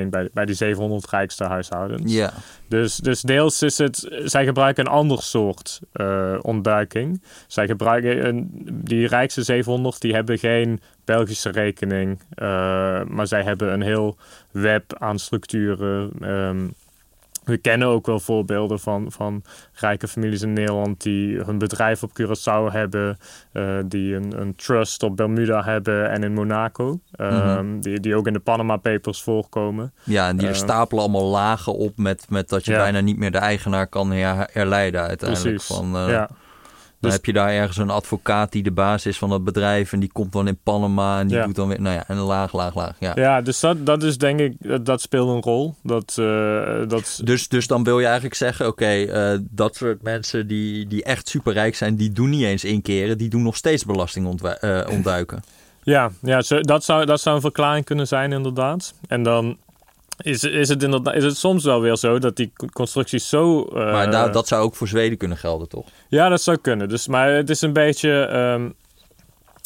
[0.09, 2.13] bij, bij die 700 rijkste huishoudens.
[2.13, 2.33] Ja,
[2.67, 7.23] Dus, dus deels is het, zij gebruiken een ander soort eh, ontduiking.
[7.47, 8.49] Zij gebruiken, een,
[8.83, 12.45] die rijkste 700, die hebben geen Belgische rekening, eh,
[13.03, 14.17] maar zij hebben een heel
[14.51, 16.11] web aan structuren.
[16.21, 16.67] Ehm,
[17.49, 22.11] we kennen ook wel voorbeelden van, van rijke families in Nederland die hun bedrijf op
[22.21, 23.17] Curaçao hebben,
[23.51, 28.27] eh, die een, een trust op Bermuda hebben en in Monaco, ehm, die, die ook
[28.27, 29.93] in de Panama Papers voorkomen.
[30.03, 30.53] ja en die Eh.
[30.53, 32.77] stapelen allemaal lagen op met, met dat je Ja.
[32.77, 35.55] bijna niet meer de eigenaar kan her- herleiden uiteindelijk.
[35.55, 35.75] Precies.
[35.77, 36.29] Van, eh, ja.
[36.99, 39.93] Dan Dus- heb je daar ergens een advocaat die de baas is van dat bedrijf
[39.93, 41.45] en die komt dan in Panama en die Ja.
[41.45, 42.95] doet dan weer, nou ja, en laag, laag, laag.
[42.99, 43.11] Ja.
[43.15, 45.75] Ja, dus dat, dat is denk ik, dat- dat speelt een rol.
[45.83, 50.47] Dat, eh, dat, Dus, dus dan wil je eigenlijk zeggen, oké, eh, dat soort mensen
[50.47, 54.41] die, die echt superrijk zijn, die doen niet eens inkeren, die doen nog steeds belasting
[54.41, 55.43] eh, ontduiken.
[55.83, 58.93] ja, ja dat, zou, dat zou een verklaring kunnen zijn inderdaad.
[59.07, 59.57] En dan
[60.21, 63.63] is, is, het inderdaad, is het soms wel weer zo dat die constructies zo...
[63.63, 65.87] eh, maar daar- dat zou ook voor Zweden kunnen gelden, toch?
[66.07, 66.89] Ja, dat zou kunnen.
[66.89, 68.21] Dus, maar het is een beetje...
[68.21, 68.69] ehm,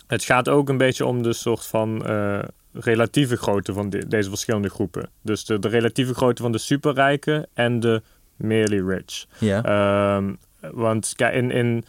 [0.08, 2.06] het gaat ook een beetje om de soort van...
[2.06, 2.40] eh,
[2.74, 5.10] relatieve grootte van de- deze verschillende groepen.
[5.22, 8.02] Dus de, de relatieve grootte van de superrijken en de
[8.36, 9.26] merely rich.
[9.38, 9.64] Ja.
[9.64, 10.34] Ehm,
[10.72, 11.86] want kijk, in, in,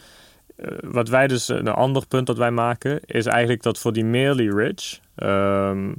[0.56, 4.04] eh, wat wij dus, een ander punt dat wij maken, is eigenlijk dat voor die
[4.04, 5.92] merely rich, ehm,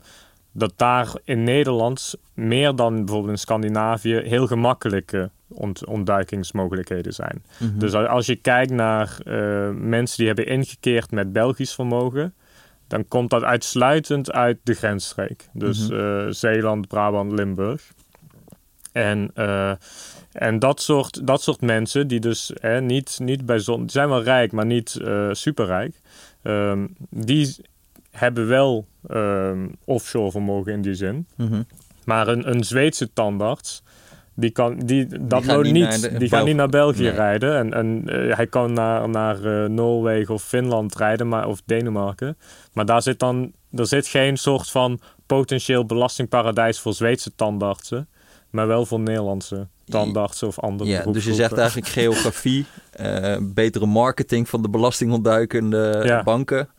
[0.58, 7.44] dat daar in Nederland meer dan bijvoorbeeld in Scandinavië heel gemakkelijke ont, ontduikingsmogelijkheden zijn.
[7.60, 7.80] Mhm.
[7.80, 12.34] Dus als- je kijkt naar eh, mensen die hebben ingekeerd met Belgisch vermogen,
[12.88, 15.50] dan komt dat uitsluitend uit de grensstreek.
[15.54, 16.00] Dus Mhm.
[16.00, 17.92] eh, Zeeland, Brabant, Limburg.
[18.92, 19.72] En, eh,
[20.32, 24.52] en dat, soort, dat soort mensen, die dus niet, niet bij zon, zijn wel rijk,
[24.52, 26.02] maar niet superrijk,
[26.42, 27.56] ehm, die
[28.16, 31.28] hebben wel ehm, offshore vermogen in die zin.
[31.36, 31.62] Mhm.
[32.06, 33.84] Maar een, een Zweedse tandarts,
[34.34, 35.84] die, kan, die, dat nooit niet niet.
[35.84, 37.12] naar de- die gaat niet naar België Nee.
[37.12, 37.58] rijden.
[37.58, 42.38] En, en eh, hij kan naar, naar eh, Noorwegen of Finland rijden, maar, of Denemarken.
[42.74, 48.08] Maar daar zit dan er zit geen soort van potentieel belastingparadijs voor Zweedse tandartsen.
[48.50, 52.66] Maar wel voor Nederlandse tandartsen of andere Ja, dus je zegt eigenlijk geografie,
[53.02, 56.24] uh, betere marketing van de belastingontduikende Ja.
[56.24, 56.70] banken.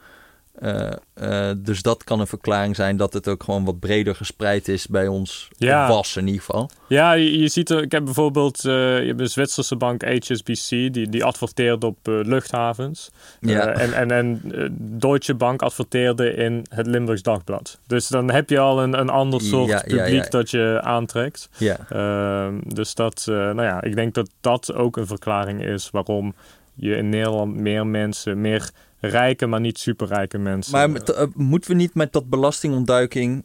[0.58, 4.68] Eh, eh, dus dat kan een verklaring zijn dat het ook gewoon wat breder gespreid
[4.68, 5.88] is bij ons Ja.
[5.88, 6.70] was in ieder geval.
[6.88, 10.68] Ja, je, je ziet er, ik heb bijvoorbeeld, eh, je hebt een Zwitserse bank HSBC,
[10.68, 13.10] die, die adverteert op luchthavens.
[13.40, 13.66] Ja.
[13.66, 14.40] En en, en
[14.78, 17.78] Deutsche Bank adverteerde in het Limburgs Dagblad.
[17.86, 21.48] Dus dan heb je al een, een ander soort Ja, publiek dat je aantrekt.
[21.56, 21.76] Ja.
[21.88, 26.34] Ehm, dus dat, nou ja, ik denk dat dat ook een verklaring is waarom
[26.74, 30.72] je in Nederland meer mensen, meer rijke, maar niet superrijke mensen.
[30.72, 33.44] Maar eh, moeten we niet met dat belastingontduiking.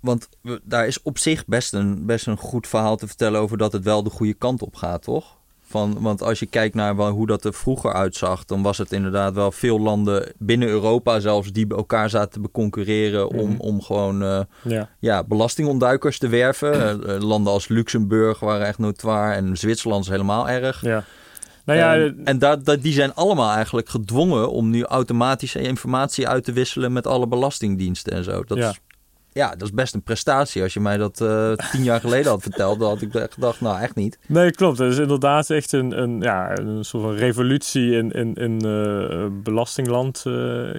[0.00, 3.58] Want we- daar is op zich best een, best een goed verhaal te vertellen over
[3.58, 5.40] dat het wel de goede kant op gaat, toch?
[5.64, 8.92] Van, want als je kijkt naar wel hoe dat er vroeger uitzag, dan was het
[8.92, 13.60] inderdaad wel veel landen binnen Europa zelfs die elkaar zaten te beconcurreren om, Mhm.
[13.60, 14.88] om gewoon eh, ja.
[14.98, 16.72] ja, belastingontduikers te werven.
[17.08, 20.80] Eh, landen als Luxemburg waren echt notoire en Zwitserland is helemaal erg.
[20.82, 21.04] ja.
[21.64, 26.28] Nou ja, en en daar, daar- die zijn allemaal eigenlijk gedwongen om nu automatische informatie
[26.28, 28.42] uit te wisselen met alle belastingdiensten en zo.
[28.44, 28.68] Dat, Ja.
[28.70, 28.80] is,
[29.32, 30.62] ja, dat is best een prestatie.
[30.62, 33.80] Als je mij dat eh, tien jaar geleden had verteld, dan had ik gedacht, nou
[33.80, 34.18] echt niet.
[34.28, 34.78] Nee, klopt.
[34.78, 39.26] Het is inderdaad echt een, een, ja, een soort van revolutie in, in, in eh,
[39.42, 40.32] belastingland eh,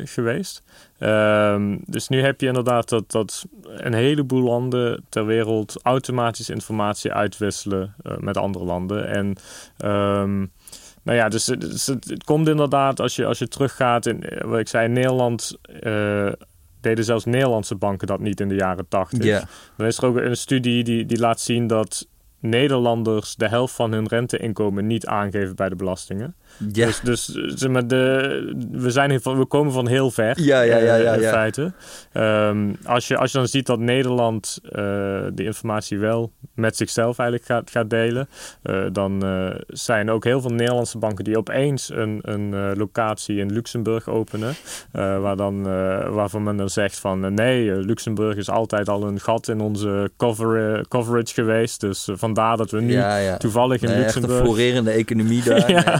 [0.04, 0.64] geweest.
[1.00, 7.12] Ehm, dus nu heb je inderdaad dat, dat een heleboel landen ter wereld automatisch informatie
[7.14, 9.08] uitwisselen met andere landen.
[9.08, 9.36] En
[9.78, 10.46] ehm,
[11.04, 14.24] nou ja, dus, het- dus het, het komt inderdaad als je, als je teruggaat in,
[14.24, 15.58] eh, wat ik zei, in Nederland.
[15.80, 16.32] eh,
[16.82, 19.24] deden zelfs Nederlandse banken dat niet in de jaren tachtig.
[19.40, 22.08] Ja, Dan is er ook een studie die, die laat zien dat
[22.40, 26.36] Nederlanders de helft van hun renteinkomen niet aangeven bij de belastingen.
[26.58, 26.86] Ja.
[26.86, 30.42] Dus, dus zeg maar, de, we, zijn we komen van heel ver.
[30.42, 31.32] Ja, ja, ja, eh, ja, in ja.
[31.32, 31.74] feite.
[32.12, 34.82] Ehm, als, je, als je dan ziet dat Nederland eh
[35.34, 38.30] de informatie wel met zichzelf eigenlijk gaat, gaat delen,
[38.62, 43.52] eh, dan eh, zijn ook heel veel Nederlandse banken die opeens een, een locatie in
[43.52, 44.56] Luxemburg openen.
[44.92, 45.64] waar dan,
[46.14, 50.88] waarvan men dan zegt van nee, Luxemburg is altijd al een gat in onze cover,
[50.88, 51.80] coverage geweest.
[51.80, 53.38] Dus vandaar dat we nu ja, ja.
[53.38, 54.56] toevallig in Nee, echt een Luxemburg.
[54.56, 55.62] florerende economie daar.
[55.74, 56.00] Ja.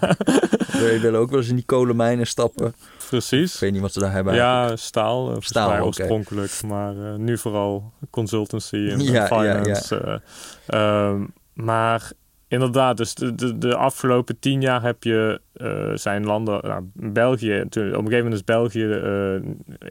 [0.84, 2.68] We willen ook wel eens in die kolenmijnen stappen.
[2.68, 3.60] Ik Precies.
[3.60, 4.34] weet niet wat ze daar hebben.
[4.36, 10.22] Ja, staal, eh, Staal, oorspronkelijk, maar eh, nu vooral consultancy en, en Ja, ja, finance.
[10.66, 11.08] eh.
[11.08, 12.12] Ehm, maar
[12.54, 17.66] inderdaad, dus de, de, de afgelopen tien jaar heb je eh, zijn landen, nou, België,
[17.70, 19.36] toen, op een gegeven moment is België eh,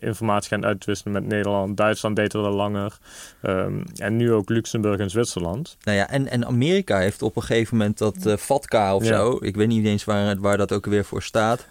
[0.08, 2.98] informatie gaan uitwisselen met Nederland, Duitsland deed dat al langer,
[3.42, 5.76] Ehm, en nu ook Luxemburg en Zwitserland.
[5.84, 9.16] Nou ja, en, en Amerika heeft op een gegeven moment dat FATCA of Ja.
[9.16, 9.38] zo.
[9.40, 11.66] Ik weet niet eens waar, waar dat ook weer voor staat.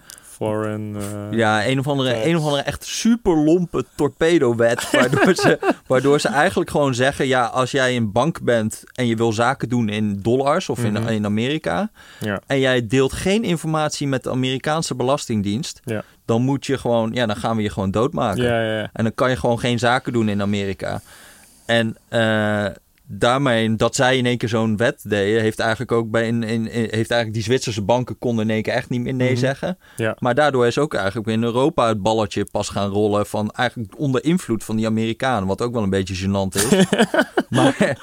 [0.46, 0.96] Foreign.
[0.98, 4.90] eh, Ja, een of andere, een of andere echt super lompe torpedo-wet.
[4.92, 9.16] Waardoor ze, waardoor ze eigenlijk gewoon zeggen: ja, als jij een bank bent en je
[9.16, 11.08] wil zaken doen in dollars of in, Mhm.
[11.08, 11.90] in Amerika.
[12.20, 12.42] Ja.
[12.48, 15.80] en jij deelt geen informatie met de Amerikaanse Belastingdienst.
[15.84, 16.04] Ja.
[16.26, 18.44] dan moet je gewoon, ja, dan gaan we je gewoon doodmaken.
[18.44, 18.90] Ja, ja, ja.
[18.94, 21.02] En dan kan je gewoon geen zaken doen in Amerika.
[21.66, 22.66] En eh,
[23.12, 26.68] daarmee, dat zij in één keer zo'n wet deden, heeft eigenlijk ook bij in, in,
[26.68, 29.40] in- heeft eigenlijk die Zwitserse banken konden in één keer echt niet meer nee Mhm.
[29.40, 29.78] zeggen.
[29.96, 30.16] Ja.
[30.20, 34.24] Maar daardoor is ook eigenlijk in Europa het balletje pas gaan rollen van eigenlijk onder
[34.24, 36.86] invloed van die Amerikanen, wat ook wel een beetje gênant is.
[37.50, 37.98] maar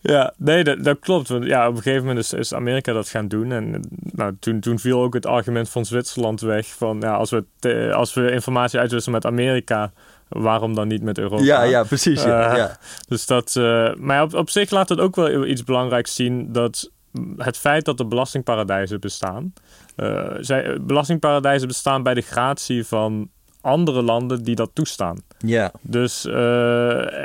[0.00, 1.28] Ja, nee, dat, dat klopt.
[1.28, 3.52] Want ja, op een gegeven moment is, is Amerika dat gaan doen.
[3.52, 3.80] En
[4.12, 6.66] nou, toen, toen viel ook het argument van Zwitserland weg.
[6.66, 9.92] Van ja, als we, te- als we informatie uitwisselen met Amerika,
[10.32, 11.44] waarom dan niet met Europa?
[11.44, 12.22] ja, ja, precies.
[12.22, 12.76] Ja, Eh, ja.
[13.08, 16.90] Dus dat, eh, maar op, op zich laat het ook wel iets belangrijks zien dat
[17.36, 19.52] het feit dat er belastingparadijzen bestaan.
[19.96, 23.28] eh, zij, belastingparadijzen bestaan bij de gratie van
[23.60, 25.22] andere landen die dat toestaan.
[25.38, 25.72] ja.
[25.82, 26.22] Dus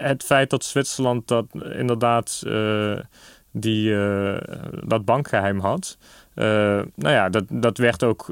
[0.02, 2.44] het feit dat Zwitserland dat inderdaad
[3.52, 3.96] die,
[4.86, 5.98] dat bankgeheim had.
[6.36, 8.30] nou ja, dat, dat werd ook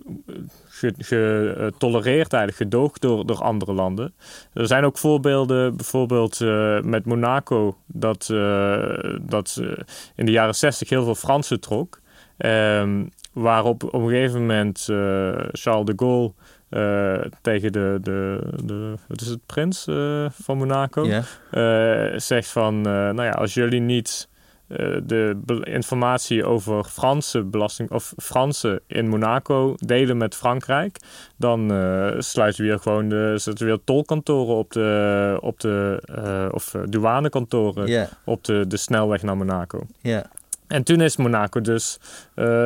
[0.97, 4.13] getolereerd, eigenlijk gedoogd door, door andere landen.
[4.53, 9.67] Er zijn ook voorbeelden, bijvoorbeeld eh, met Monaco, dat, eh, dat eh,
[10.15, 11.99] in de jaren 60 heel veel Fransen trok.
[12.37, 16.33] Ehm, waarop op een gegeven moment eh, Charles de Gaulle
[16.69, 21.03] eh, tegen de, de, de, wat is het, prins eh, van Monaco
[21.51, 24.29] eh, zegt van, eh, nou ja, als jullie niet
[24.67, 30.97] eh, de informatie over Franse belasting of Fransen in Monaco delen met Frankrijk,
[31.37, 36.01] dan eh, sluiten we hier gewoon de, zetten we weer tolkantoren op de, op de
[36.05, 39.81] eh, of douanekantoren op de, de snelweg naar Monaco.
[40.01, 40.25] ja.
[40.67, 41.99] En toen is Monaco dus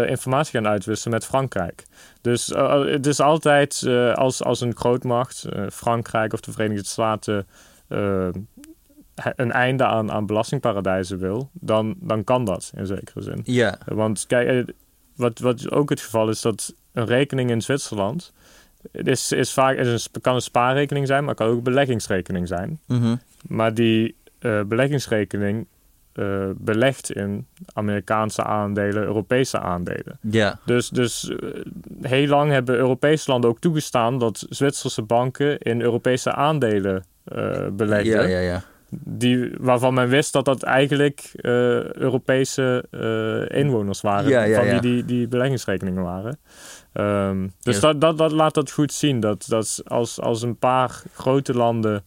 [0.07, 1.85] informatie gaan uitwisselen met Frankrijk.
[2.21, 2.47] Dus
[2.85, 7.47] het is altijd als, als een grootmacht, Frankrijk of de Verenigde Staten,
[9.35, 13.41] een einde aan, aan belastingparadijzen wil, dan, dan kan dat in zekere zin.
[13.43, 13.77] Ja.
[13.85, 14.73] Want kijk, eh,
[15.15, 18.33] wat, wat ook het geval is, dat een rekening in Zwitserland
[18.91, 22.47] het is, is vaak, is een, kan een spaarrekening zijn, maar kan ook een beleggingsrekening
[22.47, 22.79] zijn.
[22.85, 23.15] Mhm.
[23.47, 25.67] Maar die uh, beleggingsrekening
[26.13, 30.19] uh, belegt in Amerikaanse aandelen, Europese aandelen.
[30.21, 30.59] Ja.
[30.65, 31.37] Dus, dus uh,
[32.01, 37.03] heel lang hebben Europese landen ook toegestaan dat Zwitserse banken in Europese aandelen
[37.71, 38.21] beleggen.
[38.21, 38.63] Ja, ja, ja.
[38.91, 41.31] Die, waarvan men wist dat dat eigenlijk
[41.93, 42.85] Europese
[43.47, 44.71] inwoners waren, Ja, ja, van ja.
[44.71, 46.39] wie die, die beleggingsrekeningen waren.
[46.93, 49.19] Um, dus dat, dat, dat laat dat goed zien.
[49.19, 52.03] Dat, dat als, als een paar grote landen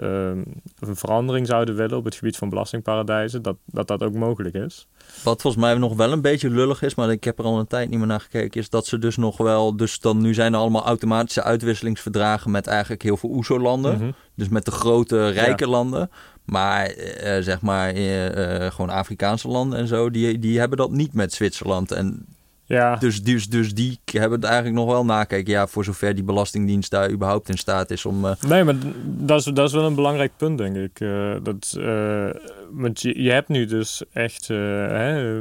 [0.00, 4.88] een verandering zouden willen op het gebied van belastingparadijzen, dat dat, dat ook mogelijk is.
[5.22, 7.66] Wat volgens mij nog wel een beetje lullig is, maar ik heb er al een
[7.66, 10.52] tijd niet meer naar gekeken, is dat ze dus nog wel, dus dan nu zijn
[10.52, 13.94] er allemaal automatische uitwisselingsverdragen met eigenlijk heel veel OESO-landen.
[13.94, 14.10] Mhm.
[14.34, 16.10] Dus met de grote, rijke landen.
[16.44, 20.90] Maar eh, zeg maar, eh, eh, gewoon Afrikaanse landen en zo, die, die hebben dat
[20.90, 21.92] niet met Zwitserland.
[21.92, 22.26] En
[22.70, 25.52] Ja, dus, dus, dus die hebben het eigenlijk nog wel nakijken.
[25.52, 28.24] Ja, voor zover die Belastingdienst daar überhaupt in staat is om...
[28.24, 31.00] eh, nee, maar dat is, dat is wel een belangrijk punt, denk ik.
[31.00, 32.30] Eh, dat, eh,
[32.70, 35.40] want je, je hebt nu dus echt hè,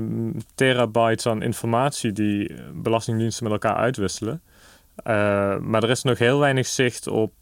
[0.56, 4.42] terabytes aan informatie die belastingdiensten met elkaar uitwisselen.
[5.62, 7.34] Maar er is nog heel weinig zicht op,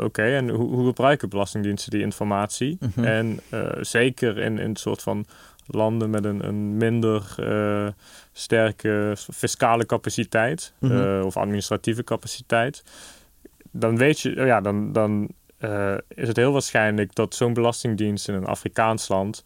[0.00, 2.78] oké, en hoe, hoe gebruiken belastingdiensten die informatie?
[2.80, 3.04] Mhm.
[3.04, 3.40] En
[3.80, 5.26] zeker in, in een soort van
[5.66, 7.86] landen met een, een minder eh,
[8.32, 10.92] sterke fiscale capaciteit Mhm.
[11.02, 12.82] eh, of administratieve capaciteit,
[13.70, 18.34] dan weet je, ja, dan, dan eh, is het heel waarschijnlijk dat zo'n belastingdienst in
[18.34, 19.44] een Afrikaans land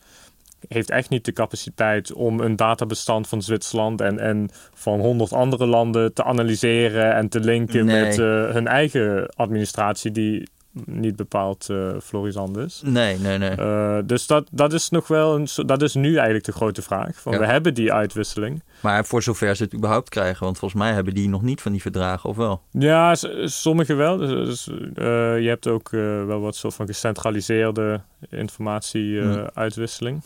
[0.68, 5.66] heeft echt niet de capaciteit om een databestand van Zwitserland en, en van honderd andere
[5.66, 8.04] landen te analyseren en te linken Nee.
[8.04, 8.16] met
[8.54, 10.48] hun eigen administratie die
[10.84, 12.82] niet bepaald eh florisant is.
[12.84, 13.50] nee, nee, nee.
[13.50, 17.20] Eh, dus dat, dat is nog wel een, dat is nu eigenlijk de grote vraag.
[17.20, 17.38] Van, Ja.
[17.38, 18.62] We hebben die uitwisseling.
[18.80, 21.72] Maar voor zover ze het überhaupt krijgen, want volgens mij hebben die nog niet van
[21.72, 22.62] die verdragen, of wel?
[22.70, 23.14] Ja,
[23.44, 24.16] sommige wel.
[24.16, 25.04] Dus, dus, eh,
[25.40, 28.00] je hebt ook wel wat soort van gecentraliseerde
[28.30, 30.22] informatie-uitwisseling.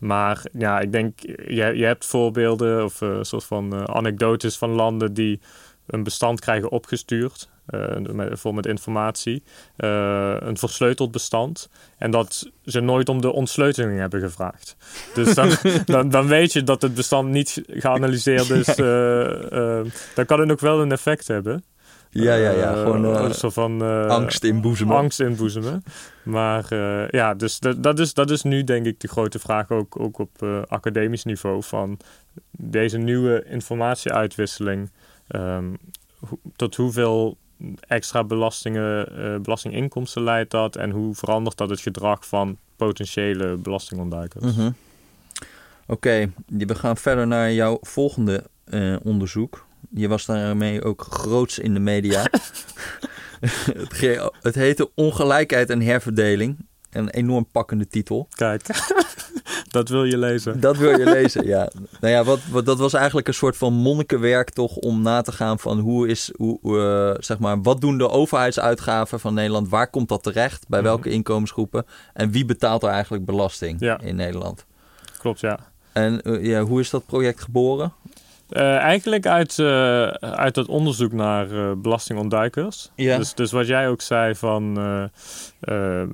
[0.00, 5.40] maar ja, ik denk, je, je hebt voorbeelden of soort van anekdotes van landen die
[5.86, 7.48] een bestand krijgen opgestuurd.
[7.66, 9.42] Eh, met, vol met informatie.
[9.76, 11.68] eh, een versleuteld bestand.
[11.98, 14.76] En dat ze nooit om de ontsleuteling hebben gevraagd.
[15.14, 15.50] Dus dan,
[15.84, 18.68] dan, dan weet je dat het bestand niet geanalyseerd is.
[18.78, 19.80] eh,
[20.14, 21.64] dan kan het ook wel een effect hebben.
[22.10, 22.72] Ja, ja, ja.
[22.74, 24.96] Gewoon een soort van eh, angst inboezemen.
[24.96, 25.82] angst inboezemen.
[26.22, 26.74] Maar
[27.10, 30.18] ja, dus dat, dat, is, dat is nu denk ik de grote vraag ook, ook
[30.18, 31.98] op academisch niveau van
[32.50, 34.90] deze nieuwe informatieuitwisseling.
[35.28, 35.64] ehm,
[36.56, 37.36] tot hoeveel
[37.80, 44.54] extra belastingen, eh, belastinginkomsten leidt dat en hoe verandert dat het gedrag van potentiële belastingontduikers?
[44.54, 44.70] Mhm.
[45.86, 49.66] Oké, we gaan verder naar jouw volgende eh, onderzoek.
[49.90, 52.22] Je was daarmee ook groots in de media.
[53.40, 56.56] het, het heette Ongelijkheid en herverdeling.
[56.90, 58.28] Een enorm pakkende titel.
[58.34, 58.62] Kijk,
[59.76, 60.60] dat wil je lezen.
[60.60, 61.68] Dat wil je lezen, ja.
[62.00, 65.32] Nou ja, wat, wat, dat was eigenlijk een soort van monnikenwerk toch om na te
[65.32, 69.68] gaan van hoe is, hoe, eh, zeg maar, wat doen de overheidsuitgaven van Nederland?
[69.68, 70.68] Waar komt dat terecht?
[70.68, 70.88] Bij Mhm.
[70.88, 71.86] welke inkomensgroepen?
[72.12, 74.00] En wie betaalt er eigenlijk belasting Ja.
[74.00, 74.64] in Nederland?
[75.18, 75.58] Klopt, ja.
[75.92, 77.92] En eh, ja, hoe is dat project geboren?
[78.48, 79.58] Eh, eigenlijk uit,
[80.20, 82.90] uit dat onderzoek naar belastingontduikers.
[82.94, 83.16] Ja.
[83.18, 84.78] Dus, dus wat jij ook zei van...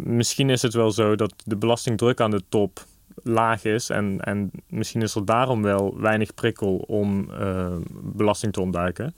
[0.05, 2.85] misschien is het wel zo dat de belastingdruk aan de top
[3.23, 3.91] laag is.
[3.91, 7.67] En, en misschien is er daarom wel weinig prikkel om eh,
[8.03, 9.15] belasting te ontduiken.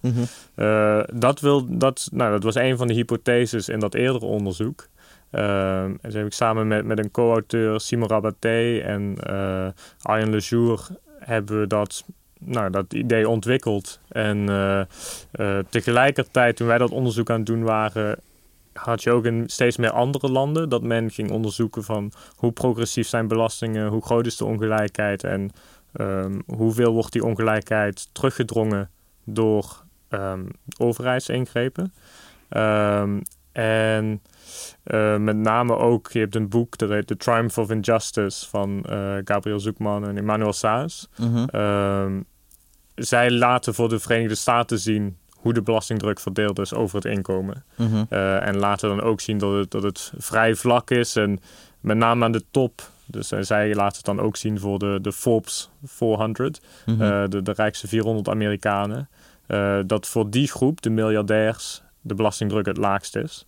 [0.55, 4.89] Eh, dat, wil, dat, nou, dat was een van de hypotheses in dat eerdere onderzoek.
[5.31, 9.17] Eh, en heb ik samen met, met een co-auteur, Simon Rabaté en
[10.03, 10.87] Arjen Lejour,
[11.19, 12.05] hebben we dat,
[12.39, 14.01] nou, dat idee ontwikkeld.
[14.09, 14.49] En
[15.71, 18.19] tegelijkertijd, toen wij dat onderzoek aan het doen waren,
[18.75, 23.09] had je ook in steeds meer andere landen dat men ging onderzoeken van hoe progressief
[23.09, 25.51] zijn belastingen, hoe groot is de ongelijkheid en
[25.93, 28.91] ehm, hoeveel wordt die ongelijkheid teruggedrongen
[29.25, 30.45] door ehm,
[30.79, 31.93] overheidsingrepen.
[32.49, 33.21] Ehm,
[33.53, 34.23] en
[34.83, 38.85] eh, met name ook, je hebt een boek dat heet The Triumph of Injustice van
[38.85, 41.07] eh, Gabriel Zoekman en Emmanuel Saez.
[41.17, 42.21] Mhm.
[42.95, 47.65] Zij laten voor de Verenigde Staten zien hoe de belastingdruk verdeeld is over het inkomen.
[48.09, 51.17] Eh, en laten dan ook zien dat het, dat het vrij vlak is.
[51.17, 51.41] En
[51.81, 52.83] met name aan de top.
[53.07, 56.61] Dus eh, zij laten het dan ook zien voor de, de Forbes 400.
[56.87, 57.03] Mhm.
[57.03, 59.09] eh, de, de rijkste 400 Amerikanen.
[59.87, 63.47] dat voor die groep, de miljardairs, de belastingdruk het laagst is.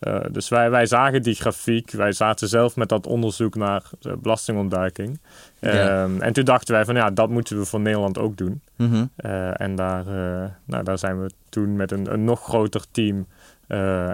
[0.00, 1.90] Uh, dus wij, wij zagen die grafiek.
[1.90, 3.82] Wij zaten zelf met dat onderzoek naar
[4.18, 5.20] belastingontduiking.
[5.60, 6.02] Ja.
[6.02, 8.60] Um, en toen dachten wij van ja, dat moeten we voor Nederland ook doen.
[8.76, 9.10] Mm -hmm.
[9.16, 13.26] uh, en daar, uh, nou, daar zijn we toen met een, een nog groter team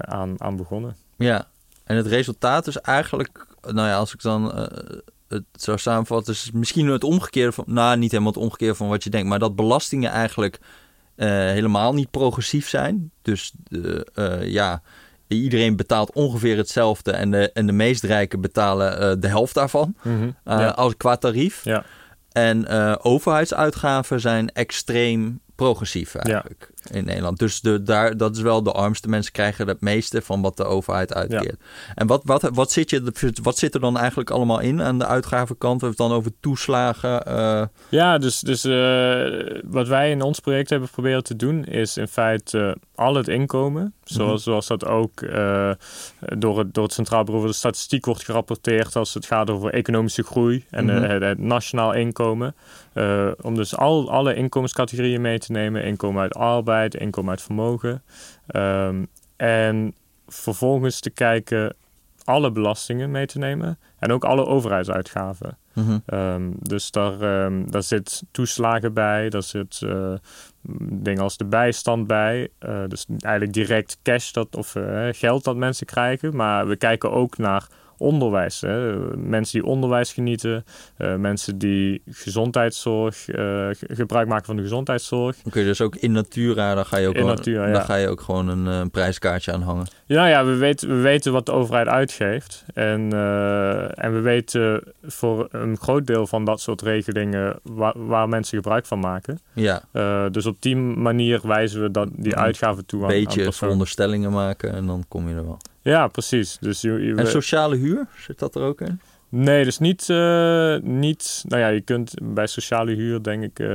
[0.00, 0.96] aan, aan begonnen.
[1.16, 1.46] Ja,
[1.84, 4.68] en het resultaat is eigenlijk, nou ja, als ik dan
[5.28, 9.04] het zou samenvatten, is misschien het omgekeerde van, nou niet helemaal het omgekeerde van wat
[9.04, 10.60] je denkt, maar dat belastingen eigenlijk
[11.14, 13.10] helemaal niet progressief zijn.
[13.22, 13.52] Dus
[14.40, 14.82] ja
[15.32, 19.94] iedereen betaalt ongeveer hetzelfde en de, en de meest rijken betalen uh, de helft daarvan
[20.02, 20.26] mm -hmm.
[20.52, 20.68] uh, ja.
[20.68, 21.64] als qua tarief.
[21.64, 21.84] Ja.
[22.32, 27.38] En uh, overheidsuitgaven zijn extreem progressief eigenlijk in Nederland.
[27.38, 30.64] Dus de, daar, dat is wel de armste mensen krijgen het meeste van wat de
[30.64, 31.60] overheid uitkeert.
[31.94, 33.12] En wat, wat, wat, zit je,
[33.42, 35.80] wat zit er dan eigenlijk allemaal in aan de uitgavenkant?
[35.80, 37.22] We hebben het dan over toeslagen.
[37.28, 37.62] Uh...
[37.88, 42.08] Ja, dus, dus uh, wat wij in ons project hebben proberen te doen is in
[42.08, 44.62] feite al het inkomen, zoals, mm -hmm.
[44.62, 45.20] zoals dat ook
[46.38, 49.72] door, het, door het Centraal Bureau voor de Statistiek wordt gerapporteerd als het gaat over
[49.72, 51.02] economische groei en mm -hmm.
[51.02, 52.54] het, het, nationaal inkomen.
[53.40, 55.84] Om dus al, alle inkomenscategorieën mee te nemen.
[55.84, 58.02] Inkomen uit arbeid, inkomen uit vermogen.
[58.56, 59.06] Um,
[59.36, 59.94] en
[60.26, 61.74] vervolgens te kijken
[62.24, 63.78] alle belastingen mee te nemen.
[63.98, 65.58] En ook alle overheidsuitgaven.
[65.74, 66.18] Mm -hmm.
[66.18, 69.28] um, dus daar, um, daar zit toeslagen bij.
[69.28, 70.14] Daar zit uh,
[70.92, 72.48] dingen als de bijstand bij.
[72.60, 76.36] Uh, dus eigenlijk direct cash dat, of uh, geld dat mensen krijgen.
[76.36, 77.66] Maar we kijken ook naar
[78.02, 78.60] onderwijs.
[78.60, 78.96] Hè.
[79.16, 80.64] Mensen die onderwijs genieten,
[80.98, 85.36] uh, mensen die gezondheidszorg, uh, gebruik maken van de gezondheidszorg.
[85.38, 87.72] Oké, okay, dus ook in Natura, daar ga je ook, in gewoon, natura, ja.
[87.72, 89.86] daar ga je ook gewoon een, een prijskaartje aan hangen.
[90.06, 92.64] Ja, ja we, weten, we weten wat de overheid uitgeeft.
[92.74, 98.28] En, uh, en we weten voor een groot deel van dat soort regelingen waar, waar
[98.28, 99.38] mensen gebruik van maken.
[99.52, 99.82] Ja.
[100.30, 104.32] dus op die manier wijzen we dat, die uitgaven toe aan Een beetje aan veronderstellingen
[104.32, 105.58] maken en dan kom je er wel.
[105.82, 106.58] Ja, precies.
[106.60, 109.00] Dus je, je, en sociale huur, zit dat er ook in?
[109.28, 111.44] Nee, dus niet, uh, niet...
[111.48, 113.58] Nou ja, je kunt bij sociale huur denk ik...
[113.58, 113.68] Uh,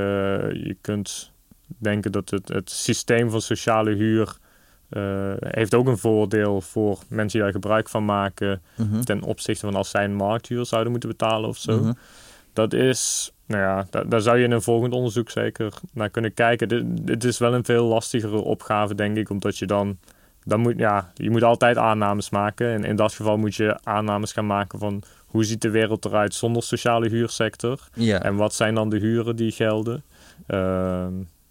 [0.52, 1.32] je kunt
[1.78, 4.38] denken dat het, het systeem van sociale huur...
[4.90, 8.62] Uh, heeft ook een voordeel voor mensen die daar gebruik van maken...
[8.76, 9.06] -hmm.
[9.06, 11.80] ten opzichte van als zij een markthuur zouden moeten betalen of zo.
[11.80, 11.98] -hmm.
[12.54, 13.32] Dat is...
[13.46, 17.02] Nou ja, daar, daar, zou je in een volgend onderzoek zeker naar kunnen kijken.
[17.06, 19.98] Het is wel een veel lastigere opgave, denk ik, omdat je dan
[20.48, 22.74] dan moet, ja, je moet altijd aannames maken.
[22.74, 26.34] En in dat geval moet je aannames gaan maken van hoe ziet de wereld eruit
[26.34, 27.80] zonder sociale huursector?
[27.94, 28.22] Ja.
[28.22, 30.04] En wat zijn dan de huren die gelden?
[30.48, 31.06] Uh,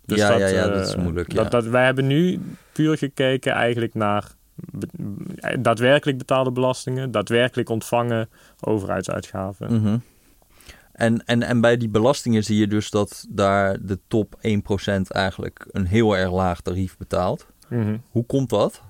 [0.04, 1.50] dus ja, dat, ja, ja, dat is moeilijk.
[1.50, 2.40] Dat, wij hebben nu
[2.72, 4.24] puur gekeken eigenlijk naar
[5.58, 8.28] daadwerkelijk betaalde belastingen, daadwerkelijk ontvangen
[8.60, 9.72] overheidsuitgaven.
[9.72, 10.02] Mm -hmm.
[10.92, 14.40] En, en, en bij die belastingen zie je dus dat daar de top 1%
[15.08, 17.46] eigenlijk een heel erg laag tarief betaalt.
[17.68, 18.02] Mm -hmm.
[18.10, 18.82] Hoe komt dat?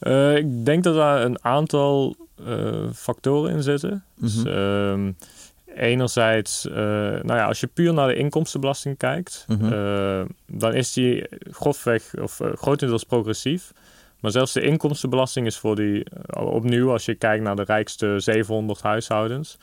[0.00, 4.04] Uh, ik denk dat daar een aantal uh, factoren in zitten.
[4.14, 4.44] Mm -hmm.
[4.44, 10.26] dus, uh, enerzijds, uh, nou ja, als je puur naar de inkomstenbelasting kijkt, mm -hmm.
[10.46, 13.72] dan is die grofweg of grotendeels progressief.
[14.20, 18.82] Maar zelfs de inkomstenbelasting is voor die, opnieuw, als je kijkt naar de rijkste 700
[18.82, 19.58] huishoudens,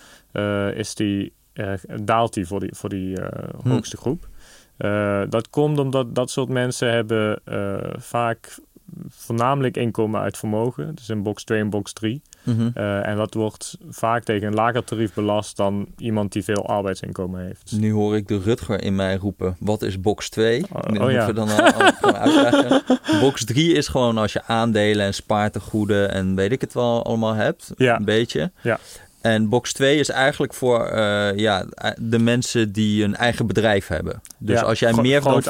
[0.73, 1.33] is die,
[2.01, 3.17] daalt die voor die, voor die
[3.63, 4.27] hoogste groep.
[4.77, 8.57] Uh, dat komt omdat dat soort mensen hebben uh, vaak
[9.09, 10.95] voornamelijk inkomen uit vermogen.
[10.95, 12.21] Dus in box 2 en box 3.
[12.43, 12.71] Mm -hmm.
[12.75, 17.45] uh, en dat wordt vaak tegen een lager tarief belast dan iemand die veel arbeidsinkomen
[17.45, 17.71] heeft.
[17.79, 20.65] Nu hoor ik de Rutger in mij roepen, wat is box 2?
[20.71, 21.25] Oh, oh ja.
[21.25, 21.71] we dan al,
[22.01, 22.83] al uitleggen.
[23.21, 27.33] box 3 is gewoon als je aandelen en spaartegoeden en weet ik het wel allemaal
[27.33, 27.71] hebt.
[27.77, 27.97] Ja.
[27.97, 28.51] Een beetje.
[28.61, 28.79] Ja.
[29.22, 31.65] En box 2 is eigenlijk voor uh, ja,
[31.97, 34.22] de mensen die een eigen bedrijf hebben.
[34.38, 35.47] Dus ja, als jij meer dan 5%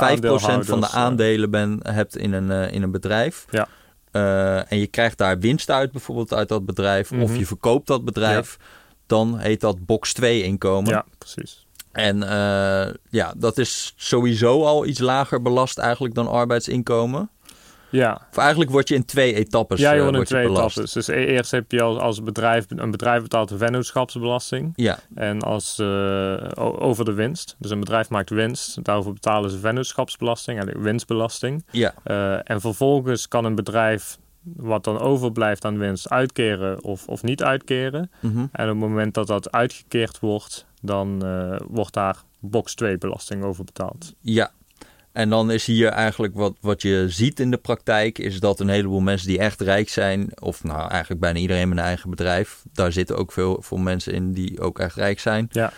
[0.59, 3.45] van de aandelen ben, hebt in een, uh, in een bedrijf.
[3.49, 3.67] Ja.
[4.11, 7.11] Uh, en je krijgt daar winst uit, bijvoorbeeld uit dat bedrijf.
[7.11, 7.21] Mhm.
[7.21, 8.57] Of je verkoopt dat bedrijf.
[9.05, 10.89] Dan heet dat box 2 inkomen.
[10.89, 11.65] Ja, precies.
[11.91, 12.19] En
[13.09, 17.29] ja, dat is sowieso al iets lager belast eigenlijk dan arbeidsinkomen.
[17.89, 18.21] Ja.
[18.29, 20.91] Of eigenlijk word je in twee etappes Ja, je uh, wordt in twee etappes.
[20.91, 24.73] Dus eerst heb je als, als bedrijf, een bedrijf betaalt de vennootschapsbelasting.
[24.75, 27.55] Ja, En als, uh, over de winst.
[27.59, 28.83] Dus een bedrijf maakt winst.
[28.83, 31.65] Daarover betalen ze vennootschapsbelasting, eigenlijk winstbelasting.
[31.71, 34.17] ja, Uh, en vervolgens kan een bedrijf
[34.55, 38.11] wat dan overblijft aan winst uitkeren of, of niet uitkeren.
[38.19, 38.45] mhm.
[38.51, 43.43] En op het moment dat dat uitgekeerd wordt, dan uh, wordt daar box 2 belasting
[43.43, 44.13] over betaald.
[44.21, 44.51] ja.
[45.17, 48.69] En dan is hier eigenlijk wat, wat je ziet in de praktijk, is dat een
[48.69, 52.63] heleboel mensen die echt rijk zijn, of nou eigenlijk bijna iedereen met een eigen bedrijf,
[52.73, 55.71] daar zitten ook veel, veel mensen in die ook echt rijk zijn, Ja,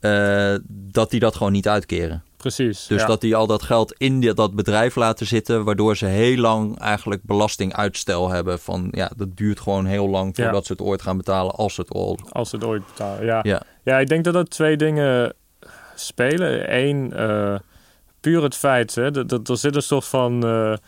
[0.00, 0.52] ja.
[0.52, 2.22] uh, dat die dat gewoon niet uitkeren.
[2.36, 2.86] precies.
[2.86, 3.06] Dus ja.
[3.06, 6.78] dat die al dat geld in die- dat bedrijf laten zitten, waardoor ze heel lang
[6.78, 8.58] eigenlijk belastinguitstel hebben.
[8.58, 11.80] Van ja, dat duurt gewoon heel lang voordat ze het ooit gaan betalen, als ze
[11.80, 12.18] het al.
[12.28, 13.40] Als ze het ooit betalen, ja.
[13.42, 13.62] Ja.
[13.84, 15.32] Ja, ik denk dat er twee dingen
[15.94, 16.76] spelen.
[16.76, 17.54] Eén, eh,
[18.20, 20.78] puur het feit, hè, dat, dat er zit een soort van, eh, eh,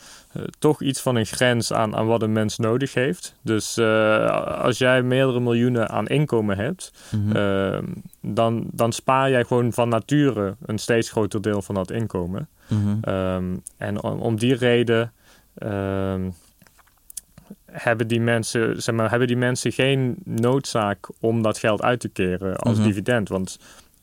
[0.59, 3.35] toch iets van een grens aan, aan wat een mens nodig heeft.
[3.43, 4.27] Dus eh,
[4.63, 7.37] als jij meerdere miljoenen aan inkomen hebt, Mhm.
[7.37, 7.85] ehm,
[8.21, 12.49] dan, dan spaar jij gewoon van nature een steeds groter deel van dat inkomen.
[12.69, 12.97] Mhm.
[13.01, 15.13] Ehm, en om, om die reden
[15.55, 16.31] ehm,
[17.67, 22.09] hebben, die mensen, zeg maar, hebben die mensen geen noodzaak om dat geld uit te
[22.09, 22.87] keren als Mhm.
[22.87, 23.29] dividend.
[23.29, 23.59] Want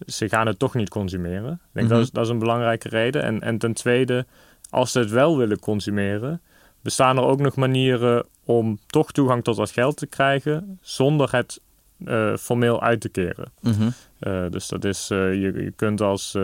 [0.08, 1.52] ze gaan het toch niet consumeren.
[1.54, 1.95] Ik denk Mhm.
[1.95, 3.24] dat, is, dat is een belangrijke reden.
[3.24, 4.26] En, en ten tweede,
[4.70, 6.41] als ze het wel willen consumeren,
[6.82, 11.62] bestaan er ook nog manieren om toch toegang tot dat geld te krijgen zonder het
[12.06, 13.52] eh, formeel uit te keren.
[13.62, 13.89] Mhm.
[14.20, 16.38] Eh, dus dat is, eh, je, je kunt als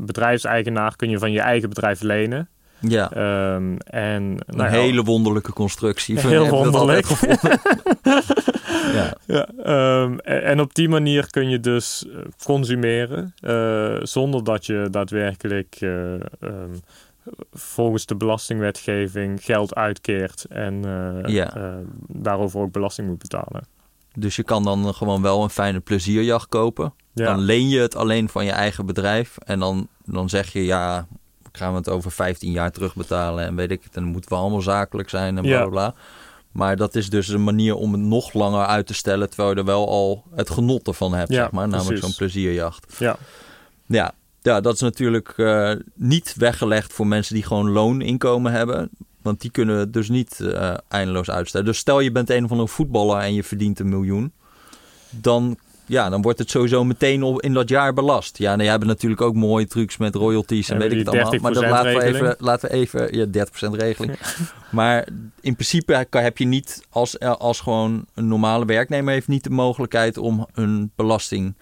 [0.00, 2.48] bedrijfseigenaar kun je van je eigen bedrijf lenen.
[2.80, 6.18] Ja, Ehm, en, een nou hele wonderlijke constructie.
[6.28, 7.06] Heel wonderlijk.
[8.92, 9.16] ja.
[9.26, 14.66] Ja, ehm, en, en op die manier kun je dus eh, consumeren eh, zonder dat
[14.66, 16.74] je daadwerkelijk eh, ehm,
[17.52, 20.82] volgens de belastingwetgeving geld uitkeert en
[21.26, 21.76] Ja.
[22.06, 23.66] daarover ook belasting moet betalen.
[24.14, 26.94] Dus je kan dan gewoon wel een fijne plezierjacht kopen.
[27.12, 29.36] Ja, Dan leen je het alleen van je eigen bedrijf.
[29.38, 31.06] En dan, dan zeg je, ja,
[31.52, 33.44] gaan we het over 15 jaar terugbetalen.
[33.44, 35.94] En weet ik het, en moeten we allemaal zakelijk zijn en bla bla bla.
[36.52, 39.28] Maar dat is dus een manier om het nog langer uit te stellen.
[39.28, 41.68] Terwijl je er wel al het genot ervan hebt, Ja, zeg maar.
[41.68, 42.16] Namelijk precies.
[42.16, 42.94] zo'n plezierjacht.
[42.98, 43.16] ja,
[43.86, 48.90] Ja, ja dat is natuurlijk eh, niet weggelegd voor mensen die gewoon looninkomen hebben.
[49.22, 51.66] Want die kunnen het dus niet eh, eindeloos uitstellen.
[51.66, 54.32] Dus stel je bent een of andere voetballer en je verdient een miljoen.
[55.10, 58.38] Dan, ja, dan wordt het sowieso meteen op, in dat jaar belast.
[58.38, 61.40] Ja, nou, jij hebt natuurlijk ook mooie trucs met royalties en weet ik het allemaal.
[61.40, 64.18] Maar dat 30% laten we even, laten we even ja, 30% regeling.
[64.70, 65.06] maar
[65.40, 70.16] in principe heb je niet, als, als gewoon een normale werknemer heeft niet de mogelijkheid
[70.16, 71.54] om een belasting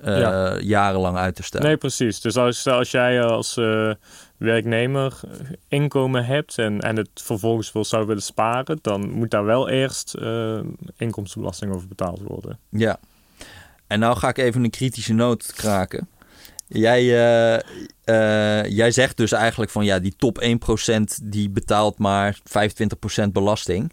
[0.00, 0.58] eh, Ja.
[0.58, 1.66] jarenlang uit te stellen.
[1.66, 2.20] nee precies.
[2.20, 3.90] Dus als, als jij als eh,
[4.36, 5.20] werknemer
[5.68, 10.14] inkomen hebt en, en het vervolgens wil, zou willen sparen, dan moet daar wel eerst
[10.14, 10.58] eh,
[10.96, 12.58] inkomstenbelasting over betaald worden.
[12.70, 12.98] Ja.
[13.86, 16.08] En nou ga ik even een kritische noot kraken.
[16.68, 17.54] Jij, eh,
[18.04, 23.92] eh, jij zegt dus eigenlijk van ja, die top 1% die betaalt maar 25% belasting.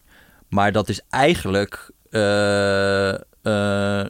[0.50, 2.22] Maar dat is eigenlijk, eh,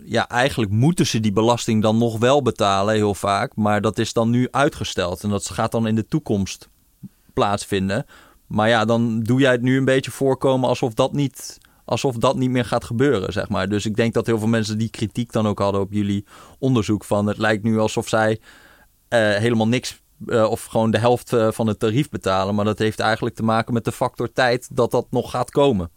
[0.05, 3.55] ja, eigenlijk moeten ze die belasting dan nog wel betalen heel vaak.
[3.55, 6.69] Maar dat is dan nu uitgesteld en dat gaat dan in de toekomst
[7.33, 8.05] plaatsvinden.
[8.47, 12.35] Maar ja, dan doe jij het nu een beetje voorkomen alsof dat niet, alsof dat
[12.35, 13.69] niet meer gaat gebeuren, zeg maar.
[13.69, 16.25] Dus ik denk dat heel veel mensen die kritiek dan ook hadden op jullie
[16.59, 17.27] onderzoek van...
[17.27, 18.39] het lijkt nu alsof zij
[19.07, 22.55] eh, helemaal niks eh, of gewoon de helft eh, van het tarief betalen.
[22.55, 25.89] Maar dat heeft eigenlijk te maken met de factor tijd dat dat nog gaat komen.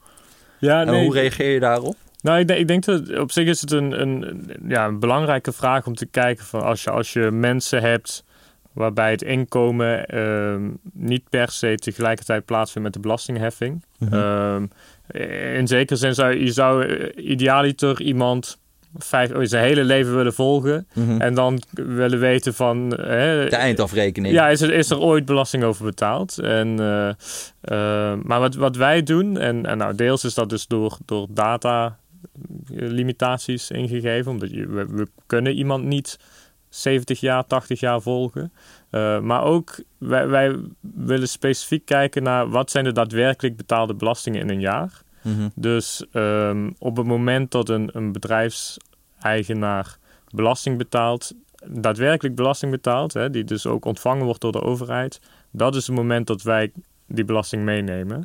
[0.58, 1.94] Ja, En hoe reageer je daarop?
[2.22, 5.52] Nou, ik denk, ik denk dat op zich is het een, een, ja, een belangrijke
[5.52, 8.24] vraag om te kijken van als je, als je mensen hebt
[8.72, 13.84] waarbij het inkomen ehm, niet per se tegelijkertijd plaatsvindt met de belastingheffing.
[13.98, 14.14] Mhm.
[14.14, 14.66] Ehm,
[15.58, 18.58] in zekere zin zou je zou eh, idealiter iemand
[18.98, 21.20] vijf, oh, zijn hele leven willen volgen Mhm.
[21.20, 22.90] en dan willen weten van...
[22.96, 24.34] hè, De eindafrekening.
[24.34, 26.38] ja, is er, is er ooit belasting over betaald?
[26.38, 27.08] En, eh,
[27.60, 31.26] eh, maar wat, wat wij doen, en, en nou, deels is dat dus door, door
[31.30, 31.98] data
[32.74, 36.18] limitaties ingegeven, omdat je, we, we kunnen iemand niet
[36.68, 38.52] 70 jaar, 80 jaar volgen.
[38.96, 44.40] Eh, maar ook wij, wij willen specifiek kijken naar wat zijn de daadwerkelijk betaalde belastingen
[44.40, 45.02] in een jaar.
[45.22, 45.48] Mhm.
[45.54, 49.98] Dus ehm, op het moment dat een, een bedrijfseigenaar
[50.34, 51.32] belasting betaalt,
[51.66, 55.20] daadwerkelijk belasting betaalt, hè, die dus ook ontvangen wordt door de overheid,
[55.50, 56.72] dat is het moment dat wij
[57.06, 58.22] die belasting meenemen.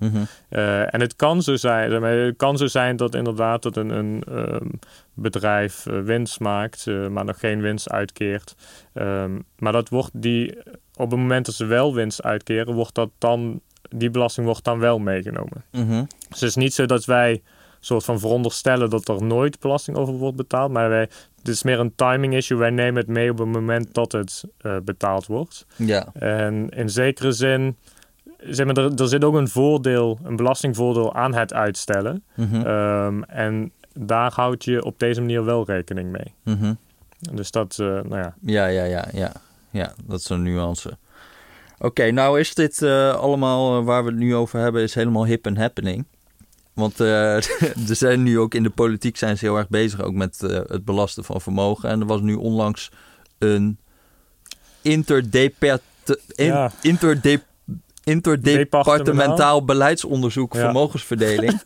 [0.50, 4.24] Eh, en het kan zo zijn, het kan zo zijn dat inderdaad dat een, een
[4.28, 4.70] ehm,
[5.14, 8.56] bedrijf eh, winst maakt, eh, maar nog geen winst uitkeert.
[8.94, 10.58] Ehm, maar dat wordt die,
[10.96, 14.80] op het moment dat ze wel winst uitkeren, wordt dat dan, die belasting wordt dan
[14.80, 15.64] wel meegenomen.
[15.72, 16.04] Mhm.
[16.30, 17.42] Dus het is niet zo dat wij
[17.80, 20.72] soort van veronderstellen dat er nooit belasting over wordt betaald.
[20.72, 22.58] Maar wij, het is meer een timing issue.
[22.58, 24.44] Wij nemen het mee op het moment dat het
[24.84, 25.66] betaald wordt.
[25.76, 26.08] Ja.
[26.14, 27.78] En in zekere zin,
[28.40, 32.24] zeg maar, er, er zit ook een voordeel, een belastingvoordeel aan het uitstellen.
[32.36, 32.56] Mhm.
[32.66, 36.34] Ehm, en daar houd je op deze manier wel rekening mee.
[36.44, 36.74] Mhm.
[37.34, 38.36] Dus dat, eh, nou ja.
[38.42, 39.32] Ja, ja, ja, ja.
[39.70, 40.98] Ja, dat is een nuance.
[41.80, 45.26] Oké, nou is dit eh, allemaal eh, waar we het nu over hebben, is helemaal
[45.26, 46.06] hip en happening.
[46.74, 47.36] Want eh,
[47.90, 50.86] er zijn nu ook in de politiek zijn ze heel erg bezig ook met het
[50.86, 51.90] belasten van vermogen.
[51.90, 52.92] En er was nu onlangs
[53.38, 53.78] een
[56.04, 56.72] te- in- Ja.
[56.82, 57.42] interde-
[58.04, 59.66] interdepartementaal Departementaal.
[59.66, 60.60] beleidsonderzoek Ja.
[60.60, 61.62] vermogensverdeling.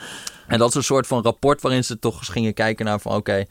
[0.46, 3.16] en dat is een soort van rapport waarin ze toch eens gingen kijken naar van
[3.16, 3.44] oké,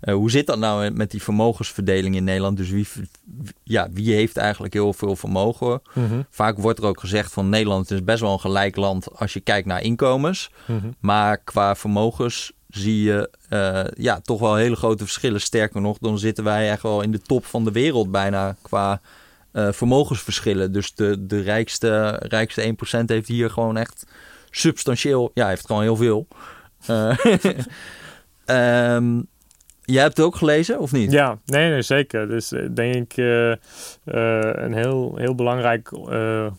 [0.00, 2.56] eh, hoe zit dat nou met die vermogensverdeling in Nederland?
[2.56, 2.86] Dus wie,
[3.62, 5.82] ja, wie heeft eigenlijk heel veel vermogen?
[5.94, 9.32] Mhm, Vaak wordt er ook gezegd van Nederland is best wel een gelijk land als
[9.32, 10.50] je kijkt naar inkomens.
[10.66, 10.90] mhm.
[11.00, 15.40] Maar qua vermogens zie je eh, ja, toch wel hele grote verschillen.
[15.40, 19.00] Sterker nog, dan zitten wij echt wel in de top van de wereld bijna qua
[19.52, 20.72] eh, vermogensverschillen.
[20.72, 24.06] Dus de, de rijkste, rijkste 1% heeft hier gewoon echt
[24.50, 26.26] substantieel, ja, heeft gewoon heel veel.
[28.44, 29.20] Ehm,
[29.84, 31.12] jij hebt het ook gelezen, of niet?
[31.12, 32.28] Ja, nee, nee, zeker.
[32.28, 33.52] Dus eh, denk ik eh,
[34.64, 35.90] een heel, heel belangrijk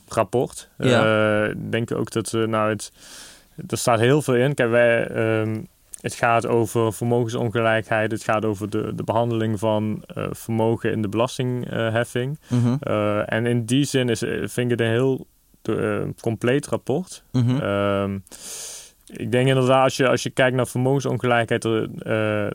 [0.08, 0.70] rapport.
[0.78, 1.46] Ja.
[1.46, 2.92] Ik denk ook dat nou het...
[3.68, 4.54] Er staat heel veel in.
[4.54, 5.62] Kijk, wij, ehm,
[6.02, 8.12] het gaat over vermogensongelijkheid.
[8.12, 12.40] Het gaat over de, de behandeling van eh, vermogen in de belastingheffing.
[12.48, 15.28] Mhm, Eh, en in die zin is, eh, vind ik het een heel
[16.22, 17.24] compleet rapport.
[17.32, 17.60] mhm.
[17.62, 18.18] Ehm,
[19.06, 21.62] ik denk inderdaad, als je, als je kijkt naar vermogensongelijkheid,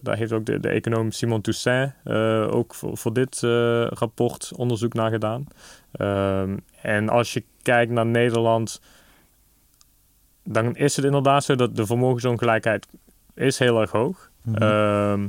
[0.02, 1.92] daar heeft ook de, de econoom Simon Toussaint
[2.50, 3.40] ook voor, voor dit
[3.88, 5.46] rapport onderzoek naar gedaan.
[5.92, 8.80] Ehm, en als je kijkt naar Nederland,
[10.44, 12.86] dan is het inderdaad zo dat de vermogensongelijkheid
[13.36, 14.30] is heel erg hoog.
[14.54, 15.28] Ehm,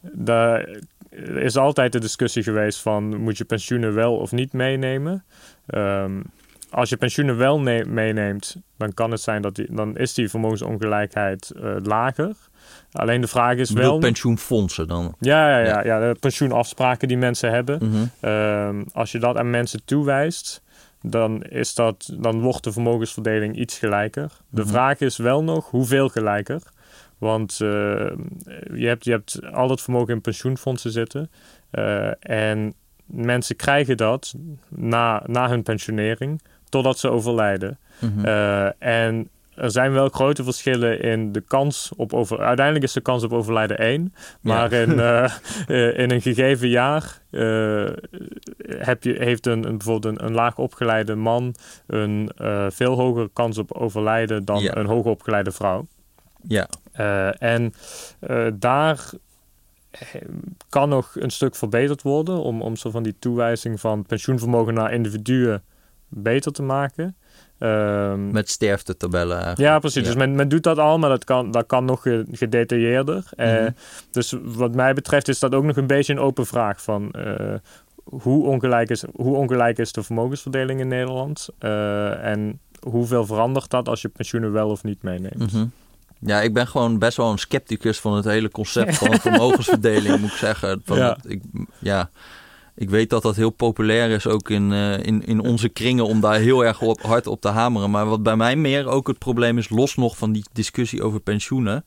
[0.00, 0.68] daar
[1.34, 5.24] is altijd de discussie geweest van moet je pensioenen wel of niet meenemen.
[5.66, 6.12] Ehm,
[6.70, 10.28] als je pensioenen wel ne- meeneemt, dan kan het zijn dat die, dan is die
[10.28, 12.36] vermogensongelijkheid eh, lager.
[12.92, 13.98] Alleen de vraag is wel.
[13.98, 15.14] pensioenfondsen dan.
[15.20, 15.64] Ja, ja, Ja.
[15.84, 17.78] ja, ja, de pensioenafspraken die mensen hebben.
[17.88, 18.04] Mhm.
[18.20, 20.62] Ehm, als je dat aan mensen toewijst,
[21.02, 24.30] dan, is dat, dan wordt de vermogensverdeling iets gelijker.
[24.48, 24.70] De Mhm.
[24.70, 26.62] vraag is wel nog hoeveel gelijker.
[27.24, 27.68] Want eh,
[28.74, 31.30] je, hebt, je hebt al dat vermogen in pensioenfondsen zitten.
[31.70, 32.74] Eh, en
[33.06, 34.34] mensen krijgen dat
[34.68, 37.78] na, na hun pensionering, totdat ze overlijden.
[38.00, 38.24] Mhm.
[38.24, 42.38] Eh, en er zijn wel grote verschillen in de kans op over.
[42.40, 44.14] Uiteindelijk is de kans op overlijden één.
[44.40, 44.80] Maar Ja.
[44.80, 44.90] in,
[46.02, 47.20] in een gegeven jaar
[48.66, 51.54] heb je, heeft een, een, bijvoorbeeld een, een laag opgeleide man
[51.86, 52.30] een
[52.68, 54.76] veel hogere kans op overlijden dan Ja.
[54.76, 55.86] een hoog opgeleide vrouw.
[56.48, 56.68] Ja.
[56.94, 57.74] Eh, en
[58.20, 59.10] eh, daar
[59.90, 60.00] eh,
[60.68, 64.92] kan nog een stuk verbeterd worden om, om zo van die toewijzing van pensioenvermogen naar
[64.92, 65.62] individuen
[66.08, 67.16] beter te maken.
[67.58, 69.60] Ehm, Met sterftetabellen eigenlijk.
[69.70, 70.00] ja, precies.
[70.02, 70.06] Ja.
[70.06, 73.24] Dus men, men doet dat al, maar dat kan, dat kan nog ge- gedetailleerder.
[73.36, 73.70] Mhm.
[74.10, 77.14] dus wat mij betreft is dat ook nog een beetje een open vraag van...
[78.04, 81.48] hoe, ongelijk is, hoe ongelijk is de vermogensverdeling in Nederland?
[82.22, 85.52] En hoeveel verandert dat als je pensioenen wel of niet meeneemt?
[85.52, 85.66] Mhm.
[86.26, 90.30] Ja, ik ben gewoon best wel een scepticus van het hele concept van vermogensverdeling, moet
[90.30, 90.80] ik zeggen.
[90.84, 91.08] Van Ja.
[91.08, 91.42] dat ik,
[91.78, 92.10] ja,
[92.74, 96.20] ik weet dat dat heel populair is ook in, eh, in, in onze kringen om
[96.20, 97.90] daar heel erg op, hard op te hameren.
[97.90, 101.20] Maar wat bij mij meer ook het probleem is, los nog van die discussie over
[101.20, 101.84] pensioenen,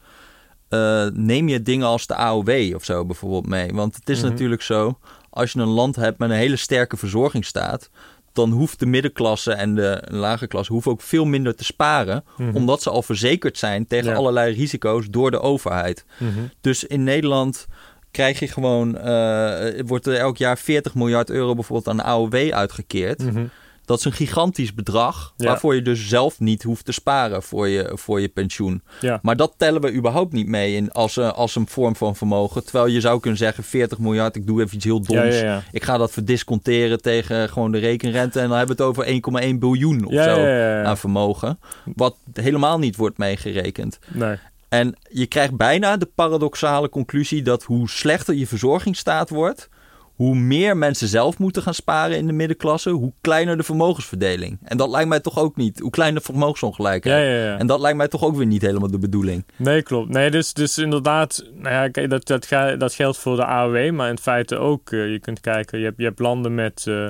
[0.70, 3.72] eh, neem je dingen als de AOW of zo bijvoorbeeld mee.
[3.74, 4.30] Want het is Mhm.
[4.30, 7.90] natuurlijk zo, als je een land hebt met een hele sterke verzorgingsstaat,
[8.38, 12.56] dan hoeft de middenklasse en de lage klasse hoeven ook veel minder te sparen Mhm.
[12.56, 14.16] omdat ze al verzekerd zijn tegen Ja.
[14.16, 16.06] allerlei risico's door de overheid.
[16.18, 16.40] Mhm.
[16.62, 17.68] Dus in Nederland
[18.12, 22.52] krijg je gewoon, eh, wordt er elk jaar 40 miljard euro bijvoorbeeld aan de AOW
[22.52, 23.24] uitgekeerd.
[23.24, 23.46] Mhm.
[23.88, 25.46] Dat is een gigantisch bedrag, Ja.
[25.46, 28.82] waarvoor je dus zelf niet hoeft te sparen voor je, voor je pensioen.
[29.02, 29.20] Ja.
[29.22, 32.64] Maar dat tellen we überhaupt niet mee in, als, een- als een vorm van vermogen.
[32.64, 35.40] Terwijl je zou kunnen zeggen 40 miljard, ik doe even iets heel doms.
[35.40, 35.64] Ja.
[35.72, 39.06] Ik ga dat verdisconteren tegen gewoon de rekenrente en dan hebben we het over
[39.54, 40.46] 1,1 biljoen of zo
[40.84, 41.60] aan vermogen.
[41.96, 44.00] Wat helemaal niet wordt meegerekend.
[44.08, 44.36] Nee.
[44.70, 49.70] En je krijgt bijna de paradoxale conclusie dat hoe slechter je verzorgingsstaat wordt,
[50.18, 54.60] hoe meer mensen zelf moeten gaan sparen in de middenklasse, hoe kleiner de vermogensverdeling.
[54.64, 57.24] En dat lijkt mij toch ook niet, hoe kleiner de vermogensongelijkheid.
[57.26, 57.58] Ja, ja, ja.
[57.58, 59.46] En dat lijkt mij toch ook weer niet helemaal de bedoeling.
[59.56, 60.10] Nee, klopt.
[60.10, 62.48] Nee, dus, dus inderdaad, nou ja, kijk, dat, dat,
[62.80, 65.98] dat geldt voor de AOW, maar in feite ook, eh, je kunt kijken, je hebt,
[65.98, 67.08] je hebt landen met, eh,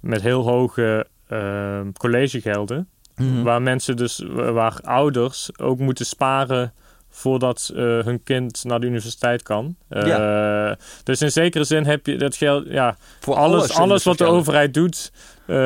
[0.00, 3.42] met heel hoge eh, collegegelden, Mhm.
[3.42, 6.72] waar mensen dus, waar ouders ook moeten sparen
[7.14, 9.76] voordat eh, hun kind naar de universiteit kan.
[9.88, 10.72] Eh,
[11.04, 14.74] Dus in zekere zin heb je dat geld, ja, Voor alles, alles wat de overheid
[14.74, 15.12] doet,
[15.46, 15.56] eh,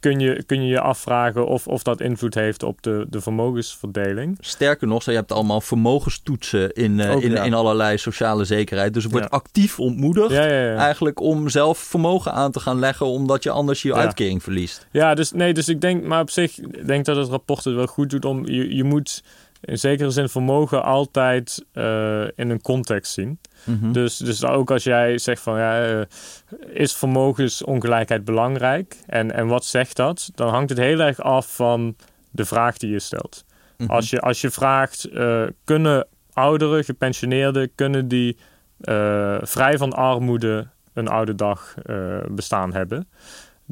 [0.00, 4.36] kun, je, kun je je afvragen of, of dat invloed heeft op de, de vermogensverdeling.
[4.40, 7.42] Sterker nog, je hebt allemaal vermogenstoetsen in, Ook, in, ja.
[7.42, 8.94] in allerlei sociale zekerheid.
[8.94, 9.36] Dus er wordt Ja.
[9.36, 13.94] actief ontmoedigd Ja, eigenlijk om zelf vermogen aan te gaan leggen, omdat je anders je
[13.94, 14.86] uitkering verliest.
[14.90, 17.74] Ja, dus nee, dus ik denk, maar op zich ik denk dat het rapport het
[17.74, 19.22] wel goed doet om je, je moet
[19.64, 23.38] in zekere zin vermogen altijd uh, in een context zien.
[23.64, 23.92] Mhm.
[23.92, 26.00] Dus, dus ook als jij zegt van ja, uh,
[26.68, 28.96] is vermogensongelijkheid belangrijk?
[29.06, 30.30] En, en wat zegt dat?
[30.34, 31.96] Dan hangt het heel erg af van
[32.30, 33.44] de vraag die je stelt.
[33.76, 33.90] Mhm.
[33.90, 38.36] Als, je, als je vraagt, uh, kunnen ouderen, gepensioneerden, kunnen die
[39.40, 41.74] vrij van armoede een oude dag
[42.28, 43.08] bestaan hebben?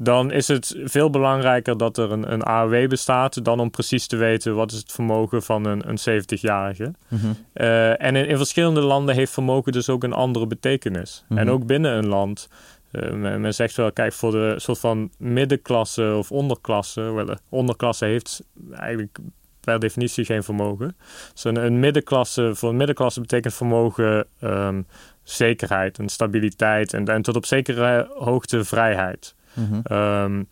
[0.02, 4.16] Dan is het veel belangrijker dat er een, een AOW bestaat dan om precies te
[4.16, 6.94] weten wat is het vermogen van een, een 70-jarige.
[7.08, 7.26] Mhm.
[7.54, 11.24] Uh, en in, in, verschillende landen heeft vermogen dus ook een andere betekenis.
[11.28, 11.38] Mhm.
[11.38, 12.48] En ook binnen een land.
[12.92, 17.00] Uh, men, men, zegt wel, kijk, voor de soort van middenklasse of onderklasse.
[17.00, 18.42] Wel, de onderklasse heeft
[18.72, 19.18] eigenlijk
[19.60, 20.96] per definitie geen vermogen.
[21.32, 24.86] Dus een, een middenklasse, voor een middenklasse betekent vermogen um,
[25.22, 29.34] zekerheid en stabiliteit en, en tot op zekere hoogte vrijheid.
[29.54, 29.92] Mhm.
[29.92, 30.48] Um,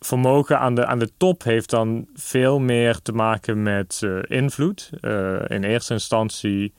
[0.00, 4.90] vermogen aan de, aan de top heeft dan veel meer te maken met uh, invloed.
[5.00, 6.72] Uh, in eerste instantie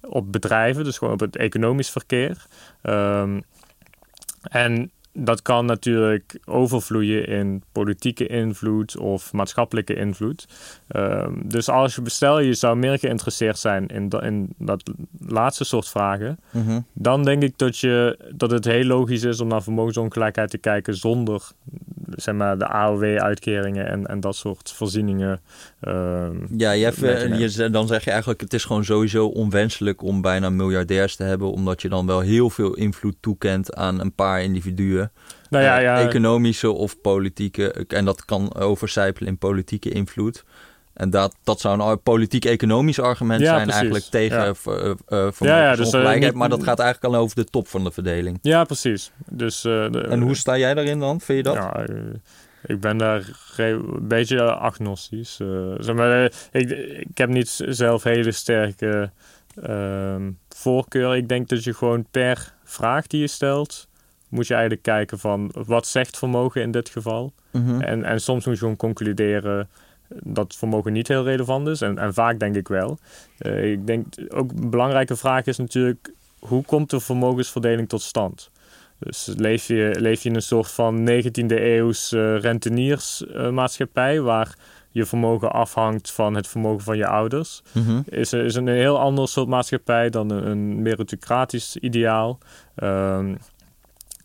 [0.00, 2.46] op bedrijven, dus gewoon op het economisch verkeer.
[2.82, 3.42] Um,
[4.42, 4.90] en
[5.24, 10.46] dat kan natuurlijk overvloeien in politieke invloed of maatschappelijke invloed.
[10.96, 14.90] Um, dus als je bestel je zou meer geïnteresseerd zijn in, da, in dat
[15.26, 16.80] laatste soort vragen, Mhm.
[16.92, 20.94] dan denk ik dat, je, dat het heel logisch is om naar vermogensongelijkheid te kijken
[20.96, 21.42] zonder
[22.16, 25.40] zeg maar, de AOW-uitkeringen en, en dat soort voorzieningen.
[25.88, 27.38] Um, Ja, mee te nemen.
[27.50, 31.50] je, dan zeg je eigenlijk, het is gewoon sowieso onwenselijk om bijna miljardairs te hebben,
[31.52, 35.07] omdat je dan wel heel veel invloed toekent aan een paar individuen.
[35.50, 40.44] Nou ja, Eh, ja, Economische of politieke, en dat kan overcijpelen in politieke invloed.
[40.94, 43.74] En dat, dat zou een politiek-economisch argument zijn precies.
[43.74, 44.54] eigenlijk tegen Ja.
[44.54, 47.68] ver- eh, eh, Ja, ja, dus, niet- maar dat gaat eigenlijk al over de top
[47.68, 48.38] van de verdeling.
[48.42, 49.10] ja, precies.
[49.28, 51.20] Dus, de, En hoe sta jij daarin dan?
[51.20, 51.54] Vind je dat?
[51.54, 51.86] Ja,
[52.66, 55.38] ik ben daar een beetje agnostisch.
[55.42, 56.70] Uh, zeg maar, ik,
[57.10, 59.10] ik heb niet zelf hele sterke
[59.62, 61.16] ehm, voorkeur.
[61.16, 63.88] Ik denk dat je gewoon per vraag die je stelt,
[64.28, 67.32] moet je eigenlijk kijken van wat zegt vermogen in dit geval.
[67.50, 67.80] Mhm.
[67.80, 69.68] En, en soms moet je gewoon concluderen
[70.08, 71.80] dat vermogen niet heel relevant is.
[71.80, 72.98] En, en vaak denk ik wel.
[73.38, 78.50] Uh, ik denk ook een belangrijke vraag is natuurlijk hoe komt de vermogensverdeling tot stand?
[78.98, 84.56] Dus leef je, leef je in een soort van 19e eeuws uh, renteniersmaatschappij waar
[84.90, 87.62] je vermogen afhangt van het vermogen van je ouders.
[87.72, 88.00] Mhm.
[88.04, 92.38] Is, is een heel ander soort maatschappij dan een, een meritocratisch ideaal.
[92.82, 93.38] Um,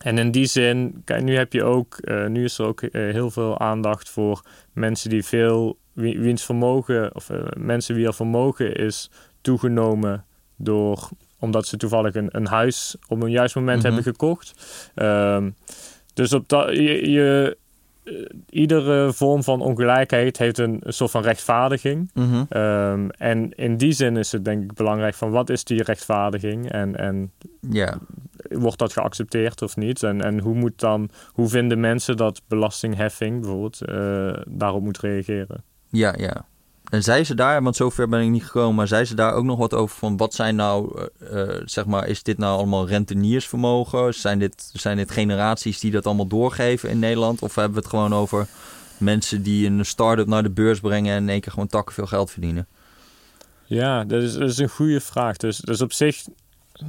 [0.03, 2.89] en in die zin, kijk, nu heb je ook, uh, nu is er ook uh,
[2.91, 4.41] heel veel aandacht voor
[4.73, 9.09] mensen die veel, wie, wiens vermogen, of uh, mensen wie er vermogen is
[9.41, 10.25] toegenomen
[10.55, 13.85] door, omdat ze toevallig een, een huis op een juist moment Mhm.
[13.85, 14.53] hebben gekocht.
[14.95, 15.55] Um,
[16.13, 17.57] dus op dat, je, je
[18.49, 22.11] iedere vorm van ongelijkheid heeft een, soort van rechtvaardiging.
[22.13, 22.43] Mhm.
[22.49, 26.71] Um, en in die zin is het denk ik belangrijk van wat is die rechtvaardiging
[26.71, 27.31] en, en
[28.49, 30.03] wordt dat geaccepteerd of niet?
[30.03, 35.63] En, en hoe, moet dan, hoe vinden mensen dat belastingheffing bijvoorbeeld uh, daarop moet reageren?
[35.89, 36.45] ja, ja.
[36.93, 39.43] En zei ze daar, want zover ben ik niet gekomen, maar zei ze daar ook
[39.43, 44.13] nog wat over van wat zijn nou, uh, zeg maar, is dit nou allemaal renteniersvermogen?
[44.13, 47.41] Zijn dit, zijn dit generaties die dat allemaal doorgeven in Nederland?
[47.41, 48.47] Of hebben we het gewoon over
[48.97, 52.05] mensen die een start-up naar de beurs brengen en in één keer gewoon takken veel
[52.05, 52.67] geld verdienen?
[53.65, 55.37] Ja, dat is, dat is een goede vraag.
[55.37, 56.23] Dus, dus op zich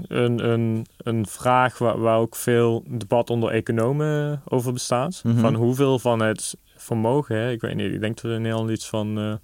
[0.09, 5.21] een, een, een vraag waar, waar ook veel debat onder economen over bestaat.
[5.25, 5.39] Mhm.
[5.39, 8.71] Van hoeveel van het vermogen, hè, ik weet niet, ik denk dat we in Nederland
[8.71, 9.35] iets van uh,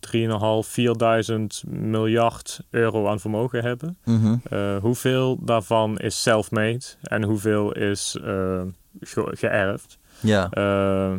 [0.00, 0.68] 3.500,
[1.64, 3.98] 4.000 miljard euro aan vermogen hebben.
[4.04, 4.36] Mhm.
[4.52, 8.62] Uh, hoeveel daarvan is self-made en hoeveel is uh,
[9.00, 9.98] ge geërfd?
[10.20, 10.50] Ja.
[10.58, 11.14] Uh,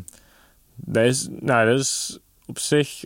[0.75, 3.03] dat, is, nou, dat is op zich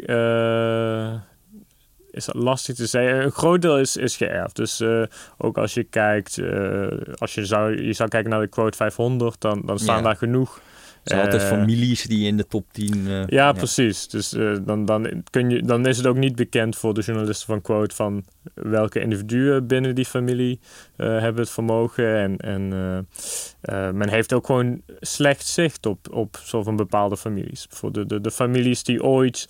[2.15, 3.23] is dat lastig te zeggen.
[3.23, 4.55] Een groot deel is, is geërfd.
[4.55, 5.03] Dus uh,
[5.37, 9.41] ook als je kijkt, uh, als je zou, je zou kijken naar de quote 500,
[9.41, 10.61] dan, dan staan daar genoeg.
[11.05, 13.07] Er zijn altijd Eh, families die in de top 10.
[13.07, 14.07] eh, Ja, precies.
[14.07, 17.47] Dus uh, dan, dan, kun je, dan is het ook niet bekend voor de journalisten
[17.47, 20.59] van Quote van welke individuen binnen die familie
[20.95, 22.15] hebben het vermogen.
[22.15, 22.67] En, en
[23.97, 26.37] men heeft ook gewoon slecht zicht op, op
[26.75, 27.67] bepaalde families.
[27.69, 29.45] Voor de, de, de families die ooit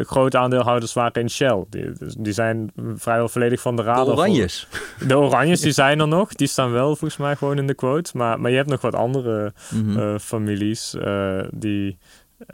[0.00, 1.64] grote aandeelhouders waren in Shell.
[1.70, 4.04] Die, die zijn vrijwel volledig van de radar.
[4.04, 4.66] De Oranjes.
[4.70, 6.34] Voor, de Oranjes die zijn er nog.
[6.34, 8.10] Die staan wel volgens mij gewoon in de quote.
[8.16, 10.18] Maar, maar je hebt nog wat andere Mhm.
[10.18, 10.85] families.
[10.94, 11.98] Uh, die,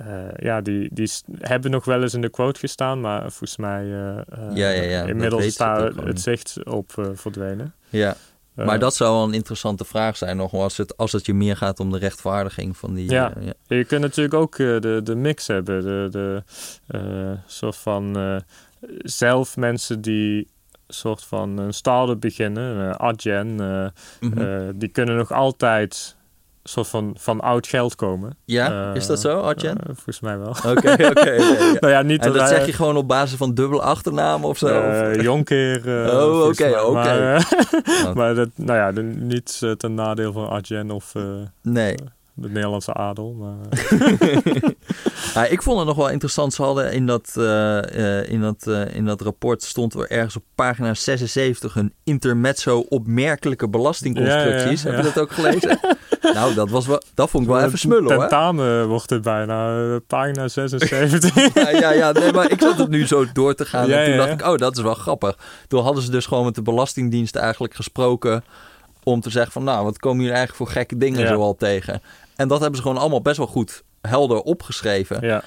[0.01, 0.07] uh,
[0.37, 4.19] ja, die, die hebben nog wel eens in de quote gestaan, maar volgens mij uh,
[4.55, 7.75] ja, ja, ja, inmiddels staat het, zicht op verdwenen.
[7.89, 8.17] Ja.
[8.55, 11.57] Maar dat zou wel een interessante vraag zijn, nog als het, als het je meer
[11.57, 13.11] gaat om de rechtvaardiging van die.
[13.11, 13.33] Ja,
[13.67, 16.43] je kunt natuurlijk ook de, de mix hebben, de,
[16.87, 18.17] de soort van
[18.99, 20.49] zelf mensen die
[20.89, 23.55] soort van een start-up beginnen, uh, Adyen,
[24.21, 24.73] Mhm.
[24.75, 26.17] die kunnen nog altijd
[26.65, 28.37] soort van, van oud geld komen.
[28.45, 29.77] Ja, Eh, is dat zo, Arjen?
[29.79, 30.49] eh, volgens mij wel.
[30.49, 31.37] Oké, oké.
[31.81, 34.59] nou ja, niet En dat wij- zeg je gewoon op basis van dubbele achternaam of
[34.59, 34.67] zo?
[34.67, 35.81] Of- Jonker.
[36.23, 36.93] Oh, oké, oké.
[36.93, 37.49] Maar,
[38.17, 41.13] maar dat, nou ja, niet ten nadeel van Adyen of
[41.63, 41.95] Nee.
[42.35, 43.33] De Nederlandse adel.
[43.33, 44.57] Maar, eh,
[45.35, 46.55] Ja, ik vond het nog wel interessant.
[46.55, 50.43] Ze hadden in dat, eh, eh, in dat, in dat rapport stond er ergens op
[50.55, 54.83] pagina 76 een intermezzo opmerkelijke belastingconstructies.
[54.83, 54.91] Ja.
[54.91, 55.79] Heb je dat ook gelezen?
[56.35, 58.21] nou, dat, was wel, dat vond ik wel even smullen hoor.
[58.21, 61.31] Tentamen wordt het bijna, pagina 76.
[61.55, 63.91] Ja, ja, ja, nee, maar ik zat het nu zo door te gaan.
[63.91, 65.39] En toen dacht ik, oh, dat is wel grappig.
[65.69, 68.45] Toen hadden ze dus gewoon met de Belastingdienst eigenlijk gesproken...
[69.03, 71.27] om te zeggen van, nou, wat komen jullie eigenlijk voor gekke dingen Ja.
[71.27, 72.03] zoal tegen?
[72.43, 75.27] En dat hebben ze gewoon allemaal best wel goed helder opgeschreven.
[75.27, 75.43] ja.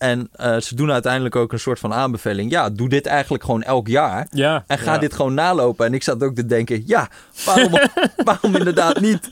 [0.00, 2.50] En eh, ze doen uiteindelijk ook een soort van aanbeveling.
[2.50, 4.26] Ja, doe dit eigenlijk gewoon elk jaar.
[4.30, 4.64] ja.
[4.66, 4.98] En ga ja.
[4.98, 5.86] dit gewoon nalopen.
[5.86, 7.08] En ik zat ook te denken, ja,
[7.44, 7.72] waarom,
[8.28, 9.28] waarom inderdaad niet?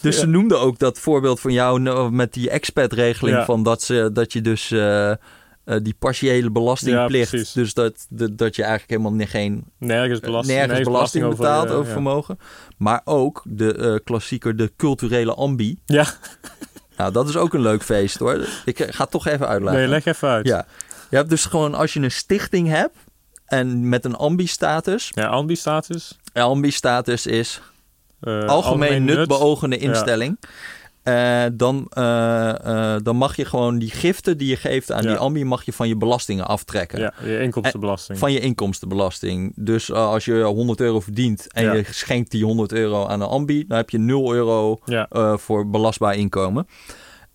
[0.00, 3.44] Dus ze noemden ook dat voorbeeld van jou nou, met die expat-regeling...
[3.44, 5.12] Van dat, ze, dat je dus eh,
[5.66, 7.30] eh, die partiële belastingplicht...
[7.30, 11.74] Ja, dus dat, dat, dat je eigenlijk helemaal geen, Nergens belasting, nergens belasting betaalt eh,
[11.74, 11.92] over ja.
[11.92, 12.38] vermogen.
[12.76, 15.78] Maar ook de eh, klassieker, de culturele ambi.
[15.86, 16.06] Ja,
[16.96, 18.46] Nou, dat is ook een leuk feest hoor.
[18.64, 19.80] Ik eh, ga het toch even uitleggen.
[19.80, 20.46] nee, leg even uit.
[20.46, 20.66] Ja,
[21.10, 22.96] je hebt dus gewoon als je een stichting hebt
[23.46, 25.10] en met een ambi-status.
[25.14, 26.18] Ja, ambi-status.
[26.32, 27.60] Ambi-status is
[28.20, 29.28] eh, algemeen nut, nut.
[29.28, 30.36] beogende Ja.
[31.06, 35.08] Eh, dan, eh, eh, dan mag je gewoon die giften die je geeft aan Ja.
[35.08, 36.98] die ambi, mag je van je belastingen aftrekken.
[36.98, 38.18] Ja, je inkomstenbelasting.
[38.18, 39.52] Van je inkomstenbelasting.
[39.56, 41.72] Dus als je 100 euro verdient en Ja.
[41.72, 45.70] je schenkt die 100 euro aan een ambi, dan heb je 0 euro Ja, voor
[45.70, 46.66] belastbaar inkomen.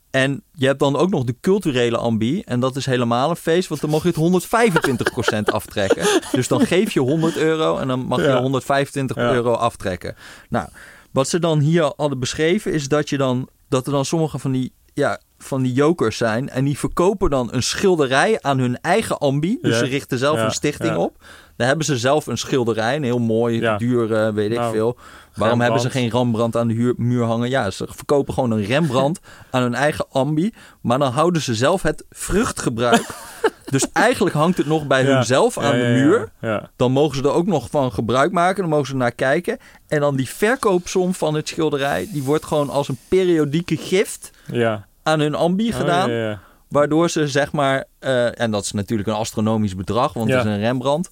[0.10, 2.42] En je hebt dan ook nog de culturele ambi.
[2.42, 6.06] En dat is helemaal een feest, want dan mag je het 125% aftrekken.
[6.32, 8.42] Dus dan geef je 100 euro en dan mag je Ja.
[8.42, 9.34] 125 Ja.
[9.34, 10.16] euro aftrekken.
[10.50, 10.68] Nou,
[11.12, 14.52] wat ze dan hier hadden beschreven is dat, je dan, dat er dan sommige van
[14.52, 16.50] die, ja, van die jokers zijn.
[16.50, 19.58] En die verkopen dan een schilderij aan hun eigen ambi.
[19.62, 19.78] Dus Ja.
[19.86, 20.46] ze richten zelf Ja.
[20.46, 21.16] een stichting op.
[21.56, 24.98] Dan hebben ze zelf een schilderij, een heel mooi, duur, weet ik Nou, veel.
[25.36, 27.50] Waarom hebben ze geen Rembrandt aan de huur- muur hangen?
[27.50, 29.20] Ja, ze verkopen gewoon een Rembrandt
[29.52, 30.54] aan hun eigen ambi.
[30.82, 33.06] Maar dan houden ze zelf het vruchtgebruik.
[33.72, 36.32] dus eigenlijk hangt het nog bij hunzelf aan de muur.
[36.76, 38.62] Dan mogen ze er ook nog van gebruik maken.
[38.62, 39.58] Dan mogen ze naar kijken.
[39.88, 42.08] En dan die verkoopsom van het schilderij...
[42.12, 44.86] die wordt gewoon als een periodieke gift ja.
[45.04, 46.40] aan hun ambi Oh, gedaan.
[46.68, 47.86] Waardoor ze zeg maar...
[48.00, 51.10] eh, en dat is natuurlijk een astronomisch bedrag, want het is een Rembrandt.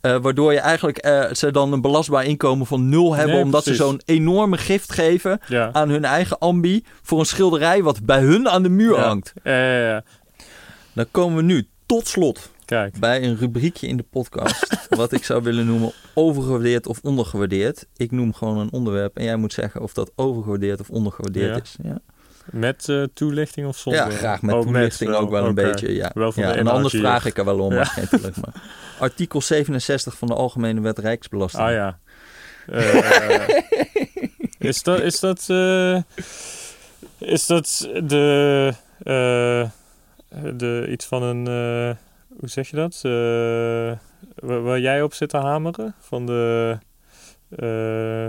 [0.00, 3.34] eh, waardoor je eigenlijk eh, ze dan een belastbaar inkomen van nul hebben...
[3.34, 3.80] Nee, omdat precies.
[3.80, 5.70] ze zo'n enorme gift geven ja.
[5.72, 6.84] aan hun eigen ambi...
[7.02, 9.02] voor een schilderij wat bij hun aan de muur Ja.
[9.06, 9.32] hangt.
[9.42, 10.02] Ja, ja, ja.
[10.92, 12.98] Dan komen we nu tot slot Kijk.
[12.98, 14.76] bij een rubriekje in de podcast...
[14.88, 17.86] wat ik zou willen noemen overgewaardeerd of ondergewaardeerd.
[17.96, 21.62] Ik noem gewoon een onderwerp en jij moet zeggen of dat overgewaardeerd of ondergewaardeerd Ja.
[21.62, 21.76] is.
[21.82, 21.98] Ja.
[22.44, 24.10] Met eh, toelichting of zonder?
[24.10, 25.94] Ja, graag met Oh, toelichting ook wel een beetje.
[25.94, 26.10] Ja.
[26.14, 27.92] Wel en anders vraag ik er wel om, Ja.
[28.20, 28.62] maar.
[28.98, 31.62] Artikel 67 van de Algemene Wet Rijksbelasting.
[31.64, 31.98] Ah ja.
[32.66, 33.48] Eh,
[34.58, 35.00] is dat...
[35.00, 35.96] Is dat, eh,
[37.18, 38.72] is dat de,
[39.02, 39.70] eh,
[40.54, 40.86] de...
[40.90, 41.46] Iets van een...
[41.46, 41.96] eh,
[42.38, 43.00] hoe zeg je dat?
[43.02, 43.98] Eh,
[44.48, 45.94] waar, waar jij op zit te hameren?
[46.00, 46.78] Van de...
[47.56, 48.28] eh,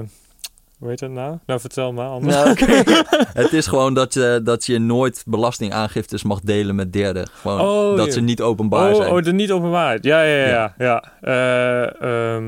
[0.79, 1.37] hoe heet dat nou?
[1.45, 2.35] Nou, vertel maar anders.
[2.35, 2.65] Nou, oké.
[3.41, 7.27] het is gewoon dat je, dat je nooit belastingaangiftes mag delen met derden.
[7.27, 9.11] Gewoon Oh, dat ze niet openbaar oh, zijn.
[9.11, 10.03] oh, de niet openbaarheid.
[10.03, 10.73] Ja, ja, ja.
[10.77, 11.03] Ja.
[11.21, 11.93] ja.
[12.01, 12.41] ja.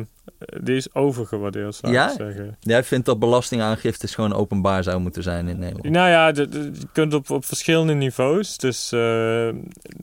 [0.45, 2.09] Eh, die is overgewaardeerd, zou Ja?
[2.09, 2.57] ik zeggen.
[2.59, 5.89] Jij vindt dat belastingaangiftes gewoon openbaar zou moeten zijn in Nederland?
[5.89, 8.57] Nou ja, de- de- je kunt op, op verschillende niveaus.
[8.57, 9.49] Dus eh,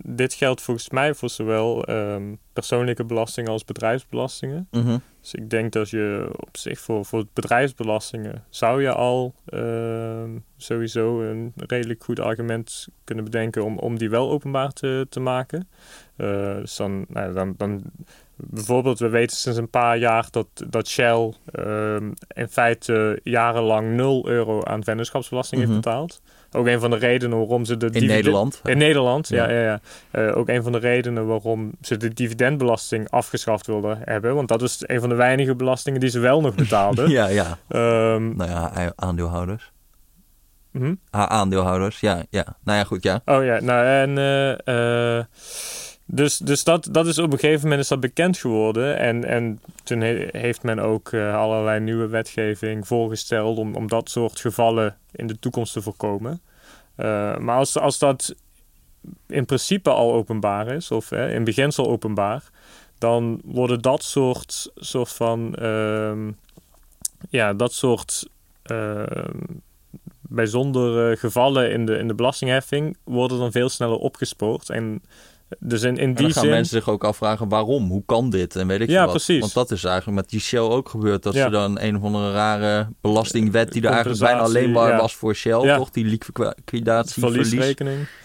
[0.05, 4.69] dit geldt volgens mij voor zowel ehm, persoonlijke belastingen als bedrijfsbelastingen.
[4.71, 4.99] Mhm.
[5.21, 11.23] Dus ik denk dat je op zich voor, voor bedrijfsbelastingen zou je al ehm, sowieso
[11.23, 15.69] een redelijk goed argument kunnen bedenken om, om die wel openbaar te, te maken.
[16.17, 17.83] Eh, dus dan, nou, dan, dan
[18.39, 24.29] bijvoorbeeld, we weten sinds een paar jaar dat, dat Shell ehm, in feite jarenlang 0
[24.29, 25.71] euro aan vennootschapsbelasting Mhm.
[25.71, 26.21] heeft betaald.
[26.53, 28.61] Ook een van de redenen waarom ze de In dividend- Nederland?
[28.65, 29.49] in Nederland, ja.
[29.51, 29.59] Ja.
[29.61, 29.81] ja, ja.
[30.29, 34.35] Eh, ook een van de redenen waarom ze de dividendbelasting afgeschaft wilden hebben.
[34.35, 37.11] Want dat is een van de weinige belastingen die ze wel nog betaalden.
[37.19, 37.59] Ja, ja.
[37.69, 39.73] Ehm, Nou ja, aandeelhouders.
[40.73, 40.95] hm?
[41.11, 42.57] Ah, aandeelhouders, ja, ja.
[42.65, 43.21] Nou ja, goed, ja.
[43.25, 44.19] Oh ja, nou en...
[44.65, 45.19] eh,
[46.11, 48.99] dus dus dat, dat is op een gegeven moment is dat bekend geworden.
[48.99, 53.59] En, en toen he- heeft men ook eh, allerlei nieuwe wetgeving voorgesteld...
[53.59, 56.41] Om, om dat soort gevallen in de toekomst te voorkomen.
[56.95, 58.35] Eh, maar als, als dat
[59.27, 62.43] in principe al openbaar is, of eh, in beginsel openbaar...
[62.99, 66.31] dan worden dat soort, soort van, ehm,
[67.31, 68.29] ja, dat soort
[68.63, 69.41] ehm,
[70.21, 74.71] bijzondere gevallen in de, in de belastingheffing worden dan veel sneller opgespoord.
[74.71, 75.03] En
[75.59, 76.51] dus in, in En die dan gaan zin...
[76.53, 79.11] mensen zich ook afvragen waarom, hoe kan dit en weet ik Ja, wat.
[79.11, 79.41] precies.
[79.41, 81.23] Want dat is eigenlijk met die Shell ook gebeurd.
[81.23, 81.45] Dat Ja.
[81.45, 84.99] ze dan een of andere rare belastingwet die er eigenlijk bijna alleen maar ja.
[85.01, 85.91] was voor Shell, toch?
[85.91, 87.75] Die liquidatie, verlies.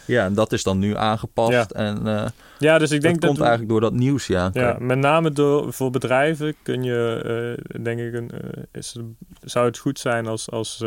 [0.06, 1.52] Ja, en dat is dan nu aangepast.
[1.52, 1.66] Ja.
[1.68, 2.26] En eh,
[2.60, 3.30] Ja, dus ik dat denk dat...
[3.30, 4.50] komt eigenlijk door dat nieuws, ja.
[4.54, 8.96] Ja, met name door, voor bedrijven kun je, eh, denk ik, een, eh, is,
[9.42, 10.84] zou het goed zijn als, als,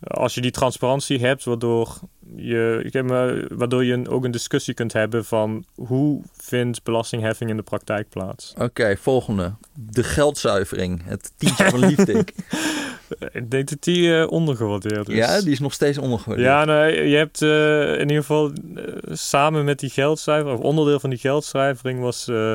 [0.00, 1.98] als je die transparantie hebt, waardoor
[2.36, 6.82] je, ik heb me, waardoor je een- ook een discussie kunt hebben van hoe vindt
[6.82, 8.54] belastingheffing in de praktijk plaats.
[8.58, 9.54] Oké, volgende.
[9.74, 11.02] De geldzuivering.
[11.04, 12.30] Het tientje van Liefdink.
[13.32, 15.16] Ik denk dat die eh, ondergewaardeerd is.
[15.16, 16.48] Ja, die is nog steeds ondergewaardeerd.
[16.48, 18.82] Ja, nee, je hebt eh, in ieder geval eh,
[19.12, 22.54] samen met die geldcijfer, of onderdeel van die geldcijfering was eh,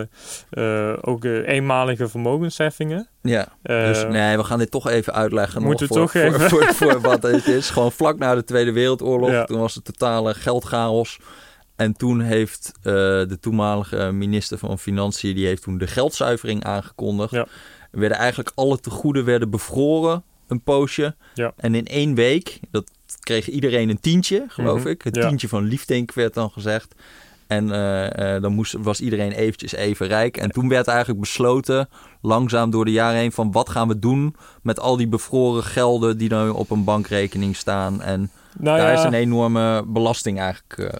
[0.49, 3.07] eh, ook eh, eenmalige vermogensheffingen.
[3.21, 5.61] Ja, Eh, dus nee, we gaan dit toch even uitleggen.
[5.63, 6.49] Moeten we voor, toch voor, even.
[6.49, 7.69] Voor, voor wat het is.
[7.69, 9.29] Gewoon vlak na de Tweede Wereldoorlog.
[9.29, 9.45] Ja.
[9.45, 11.19] Toen was het totale geldchaos.
[11.75, 15.35] En toen heeft eh, de toenmalige minister van Financiën...
[15.35, 17.31] die heeft toen de geldzuivering aangekondigd.
[17.31, 17.45] Ja.
[17.91, 21.15] Er werden eigenlijk alle tegoeden werden bevroren een poosje.
[21.33, 21.53] Ja.
[21.57, 24.87] En in één week, dat kreeg iedereen een tientje, geloof Mhm.
[24.87, 25.01] ik.
[25.01, 25.27] Het Ja.
[25.27, 26.95] tientje van Liefdink werd dan gezegd.
[27.47, 30.37] En eh, eh, dan moest, was iedereen eventjes even rijk.
[30.37, 31.89] En toen werd eigenlijk besloten,
[32.21, 33.31] langzaam door de jaren heen...
[33.31, 36.17] van wat gaan we doen met al die bevroren gelden...
[36.17, 38.01] die dan op een bankrekening staan.
[38.01, 40.99] En nou daar ja, is een enorme belasting eigenlijk eh,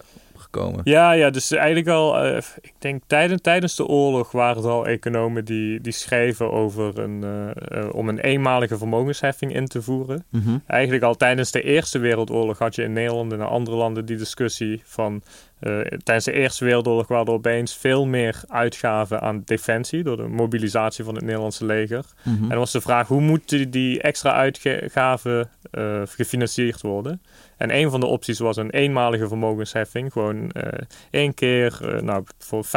[0.52, 0.80] gekomen.
[0.84, 4.86] Ja, ja, dus eigenlijk al, eh, ik denk tijdens, tijdens de oorlog waren er al
[4.86, 10.24] economen die, die schreven over een, eh, eh, om een eenmalige vermogensheffing in te voeren.
[10.28, 10.58] Mhm.
[10.66, 14.16] Eigenlijk al tijdens de Eerste Wereldoorlog had je in Nederland en in andere landen die
[14.16, 15.22] discussie van...
[15.62, 20.02] eh, tijdens de Eerste Wereldoorlog waren er opeens veel meer uitgaven aan defensie...
[20.02, 22.04] door de mobilisatie van het Nederlandse leger.
[22.22, 22.42] Mhm.
[22.42, 27.22] En dan was de vraag, hoe moeten die extra uitgaven eh, gefinancierd worden?
[27.56, 30.12] En een van de opties was een eenmalige vermogensheffing.
[30.12, 30.78] Gewoon eh,
[31.10, 32.68] één keer, nou, voor 5%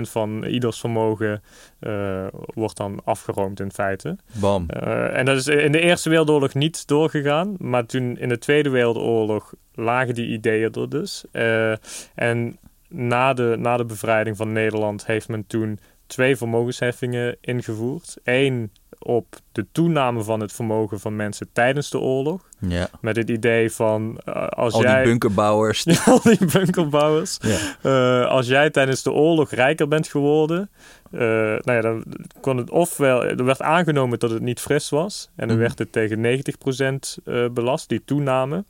[0.00, 1.42] van ieders vermogen
[2.54, 4.16] wordt dan afgeroomd in feite.
[4.40, 4.68] Bam.
[4.68, 7.54] En dat is in de Eerste Wereldoorlog niet doorgegaan.
[7.58, 11.24] Maar toen in de Tweede Wereldoorlog lagen die ideeën er dus.
[11.32, 11.72] Eh,
[12.14, 12.58] en
[12.88, 18.16] na de, na de bevrijding van Nederland heeft men toen twee vermogensheffingen ingevoerd.
[18.24, 22.48] Eén op de toename van het vermogen van mensen tijdens de oorlog.
[22.58, 22.88] Ja.
[23.00, 24.96] Met het idee van eh, als Al jij...
[25.02, 25.82] die bunkerbouwers.
[25.84, 27.38] Ja, al die bunkerbouwers.
[27.40, 27.58] Ja.
[27.82, 30.70] Eh, als jij tijdens de oorlog rijker bent geworden,
[31.10, 32.04] nou ja, dan
[32.40, 35.66] kon het ofwel, er werd aangenomen dat het niet fris was, en dan Mhm.
[35.66, 38.64] werd het tegen 90% eh, belast, die toename.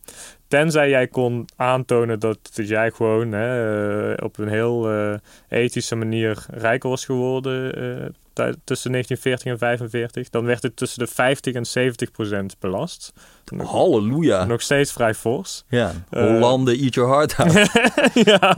[0.48, 5.14] Tenzij jij kon aantonen dat, dat jij gewoon hè, eh, op een heel eh,
[5.48, 11.06] ethische manier rijker was geworden eh, tussen 1940 en 45, dan werd het tussen de
[11.06, 11.92] 50 en
[12.54, 13.12] 70% belast.
[13.44, 14.44] Nog, Halleluja.
[14.44, 15.64] nog steeds vrij fors.
[15.68, 15.92] Ja.
[16.10, 17.52] Hollande, eat your heart out.
[18.30, 18.56] ja.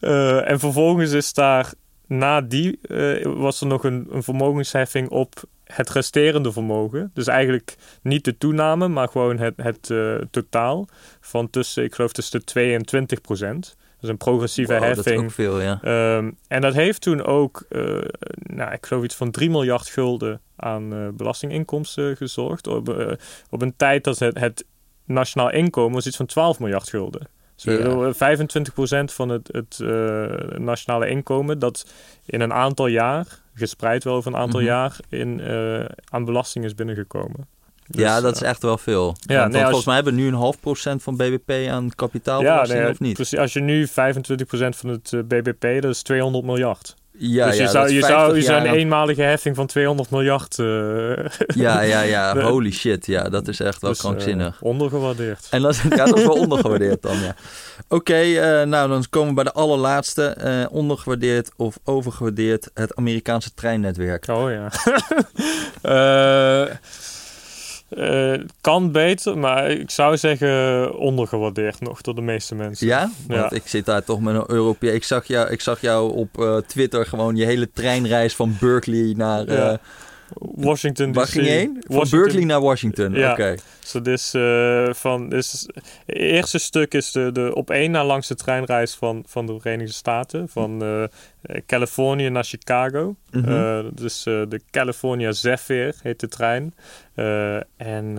[0.00, 0.40] Ja.
[0.40, 1.72] En vervolgens is daar
[2.18, 7.10] na die eh, was er nog een, een vermogensheffing op het resterende vermogen.
[7.14, 10.88] Dus eigenlijk niet de toename, maar gewoon het, het eh, totaal
[11.20, 13.76] van tussen, ik geloof tussen de 2 en 20 procent.
[14.00, 15.24] Dus een progressieve Wow, dat is heffing.
[15.24, 15.80] ook veel, ja.
[15.82, 17.98] Ehm, en dat heeft toen ook, eh,
[18.34, 22.66] nou, ik geloof iets van 3 miljard gulden aan belastinginkomsten gezorgd.
[22.66, 23.16] Op,
[23.50, 24.64] op een tijd dat het, het
[25.04, 27.28] nationaal inkomen was iets van 12 miljard gulden.
[27.64, 27.96] Dus Ja.
[27.96, 31.86] we- 25% van het, het eh, nationale inkomen dat
[32.26, 34.68] in een aantal jaar, gespreid wel over een aantal Mhm.
[34.68, 37.46] jaar, in, eh, aan belasting is binnengekomen.
[37.86, 39.14] ja, Dus, dat is echt wel veel.
[39.20, 41.50] ja, Ja, want nee, als- volgens mij hebben we nu een half procent van BBP
[41.50, 43.14] aan ja, kapitaalbelasting, nee, of niet?
[43.14, 43.38] precies.
[43.38, 46.94] Als je nu 25% van het eh, BBP, dat is 200 miljard.
[47.18, 49.66] Ja, dus je ja, zou, je zou, 50 je zou jaar een eenmalige heffing van
[49.66, 50.58] 200 miljard.
[50.58, 50.66] eh,
[51.64, 52.40] Ja, ja, ja.
[52.50, 53.06] Holy shit.
[53.06, 54.62] Ja, dat is echt wel dus, eh, krankzinnig.
[54.62, 55.46] ondergewaardeerd.
[55.50, 57.34] En dat, ja, dat is wel ondergewaardeerd dan, ja.
[57.88, 60.36] Oké, eh, nou dan komen we bij de allerlaatste.
[60.70, 64.26] ondergewaardeerd of overgewaardeerd het Amerikaanse treinnetwerk.
[64.28, 64.70] Oh ja.
[67.96, 72.86] Eh, kan beter, maar ik zou zeggen ondergewaardeerd nog door de meeste mensen.
[72.86, 73.10] Ja?
[73.26, 73.50] Want Ja.
[73.50, 74.94] ik zit daar toch met een Europese...
[74.94, 79.14] Ik zag jou, ik zag jou op eh, Twitter gewoon je hele treinreis van Berkeley
[79.16, 79.46] naar...
[79.46, 79.78] eh Ja.
[80.38, 81.14] Washington DC.
[81.14, 81.84] waar ging je heen?
[81.88, 82.06] Van.
[82.10, 83.12] Berkeley naar Washington.
[83.12, 83.32] Ja.
[83.32, 83.56] Oké.
[83.80, 85.66] Dus dit is eh, van, het
[86.06, 90.48] eerste stuk is de, de op één na langste treinreis van, van de Verenigde Staten.
[90.48, 91.08] Van eh, eh,
[91.66, 93.16] Californië naar Chicago.
[93.30, 93.82] Mhm.
[93.94, 96.74] Dus de California Zephyr heet de trein.
[97.76, 98.18] En,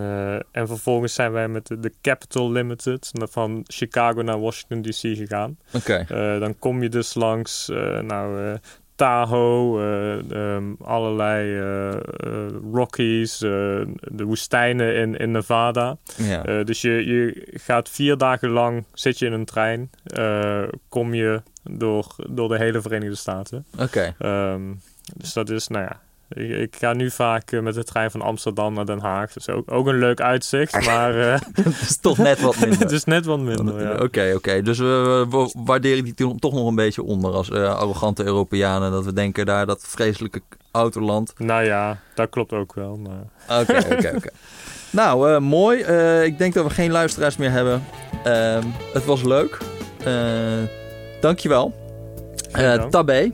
[0.51, 5.57] en vervolgens zijn wij met de, de Capital Limited van Chicago naar Washington DC gegaan.
[5.73, 6.05] Oké.
[6.39, 7.67] Dan kom je dus langs
[8.01, 8.57] nou,
[8.95, 11.99] Tahoe, eh, ehm, allerlei eh, eh,
[12.73, 15.97] Rockies, de woestijnen in, in Nevada.
[16.17, 16.63] Ja.
[16.63, 19.89] Dus je, je gaat vier dagen lang, zit je in een trein,
[20.89, 23.65] kom je door, door de hele Verenigde Staten.
[23.79, 24.15] Oké.
[24.19, 24.73] Ehm,
[25.17, 26.01] dus dat is, nou ja,
[26.33, 29.33] ik, ik ga nu vaak eh, met de trein van Amsterdam naar Den Haag.
[29.33, 32.79] Dus ook, ook een leuk uitzicht, maar eh, Het is toch net wat minder.
[32.79, 34.01] het is net wat minder.
[34.03, 34.35] Oké, Ja.
[34.35, 34.61] oké.
[34.61, 38.91] Dus we, we waarderen die toen toch nog een beetje onder als eh, arrogante Europeanen.
[38.91, 40.41] Dat we denken daar dat vreselijke
[40.71, 41.33] autoland.
[41.37, 42.97] Nou ja, dat klopt ook wel.
[42.97, 43.59] Maar...
[43.61, 44.29] Oké, oké, oké.
[44.89, 45.81] Nou, eh, mooi.
[45.81, 47.83] Eh, ik denk dat we geen luisteraars meer hebben.
[48.23, 49.57] Ehm, het was leuk.
[50.05, 50.13] Eh
[51.21, 51.73] dankjewel.
[52.51, 52.91] Eh dank.
[52.91, 53.31] Tabé.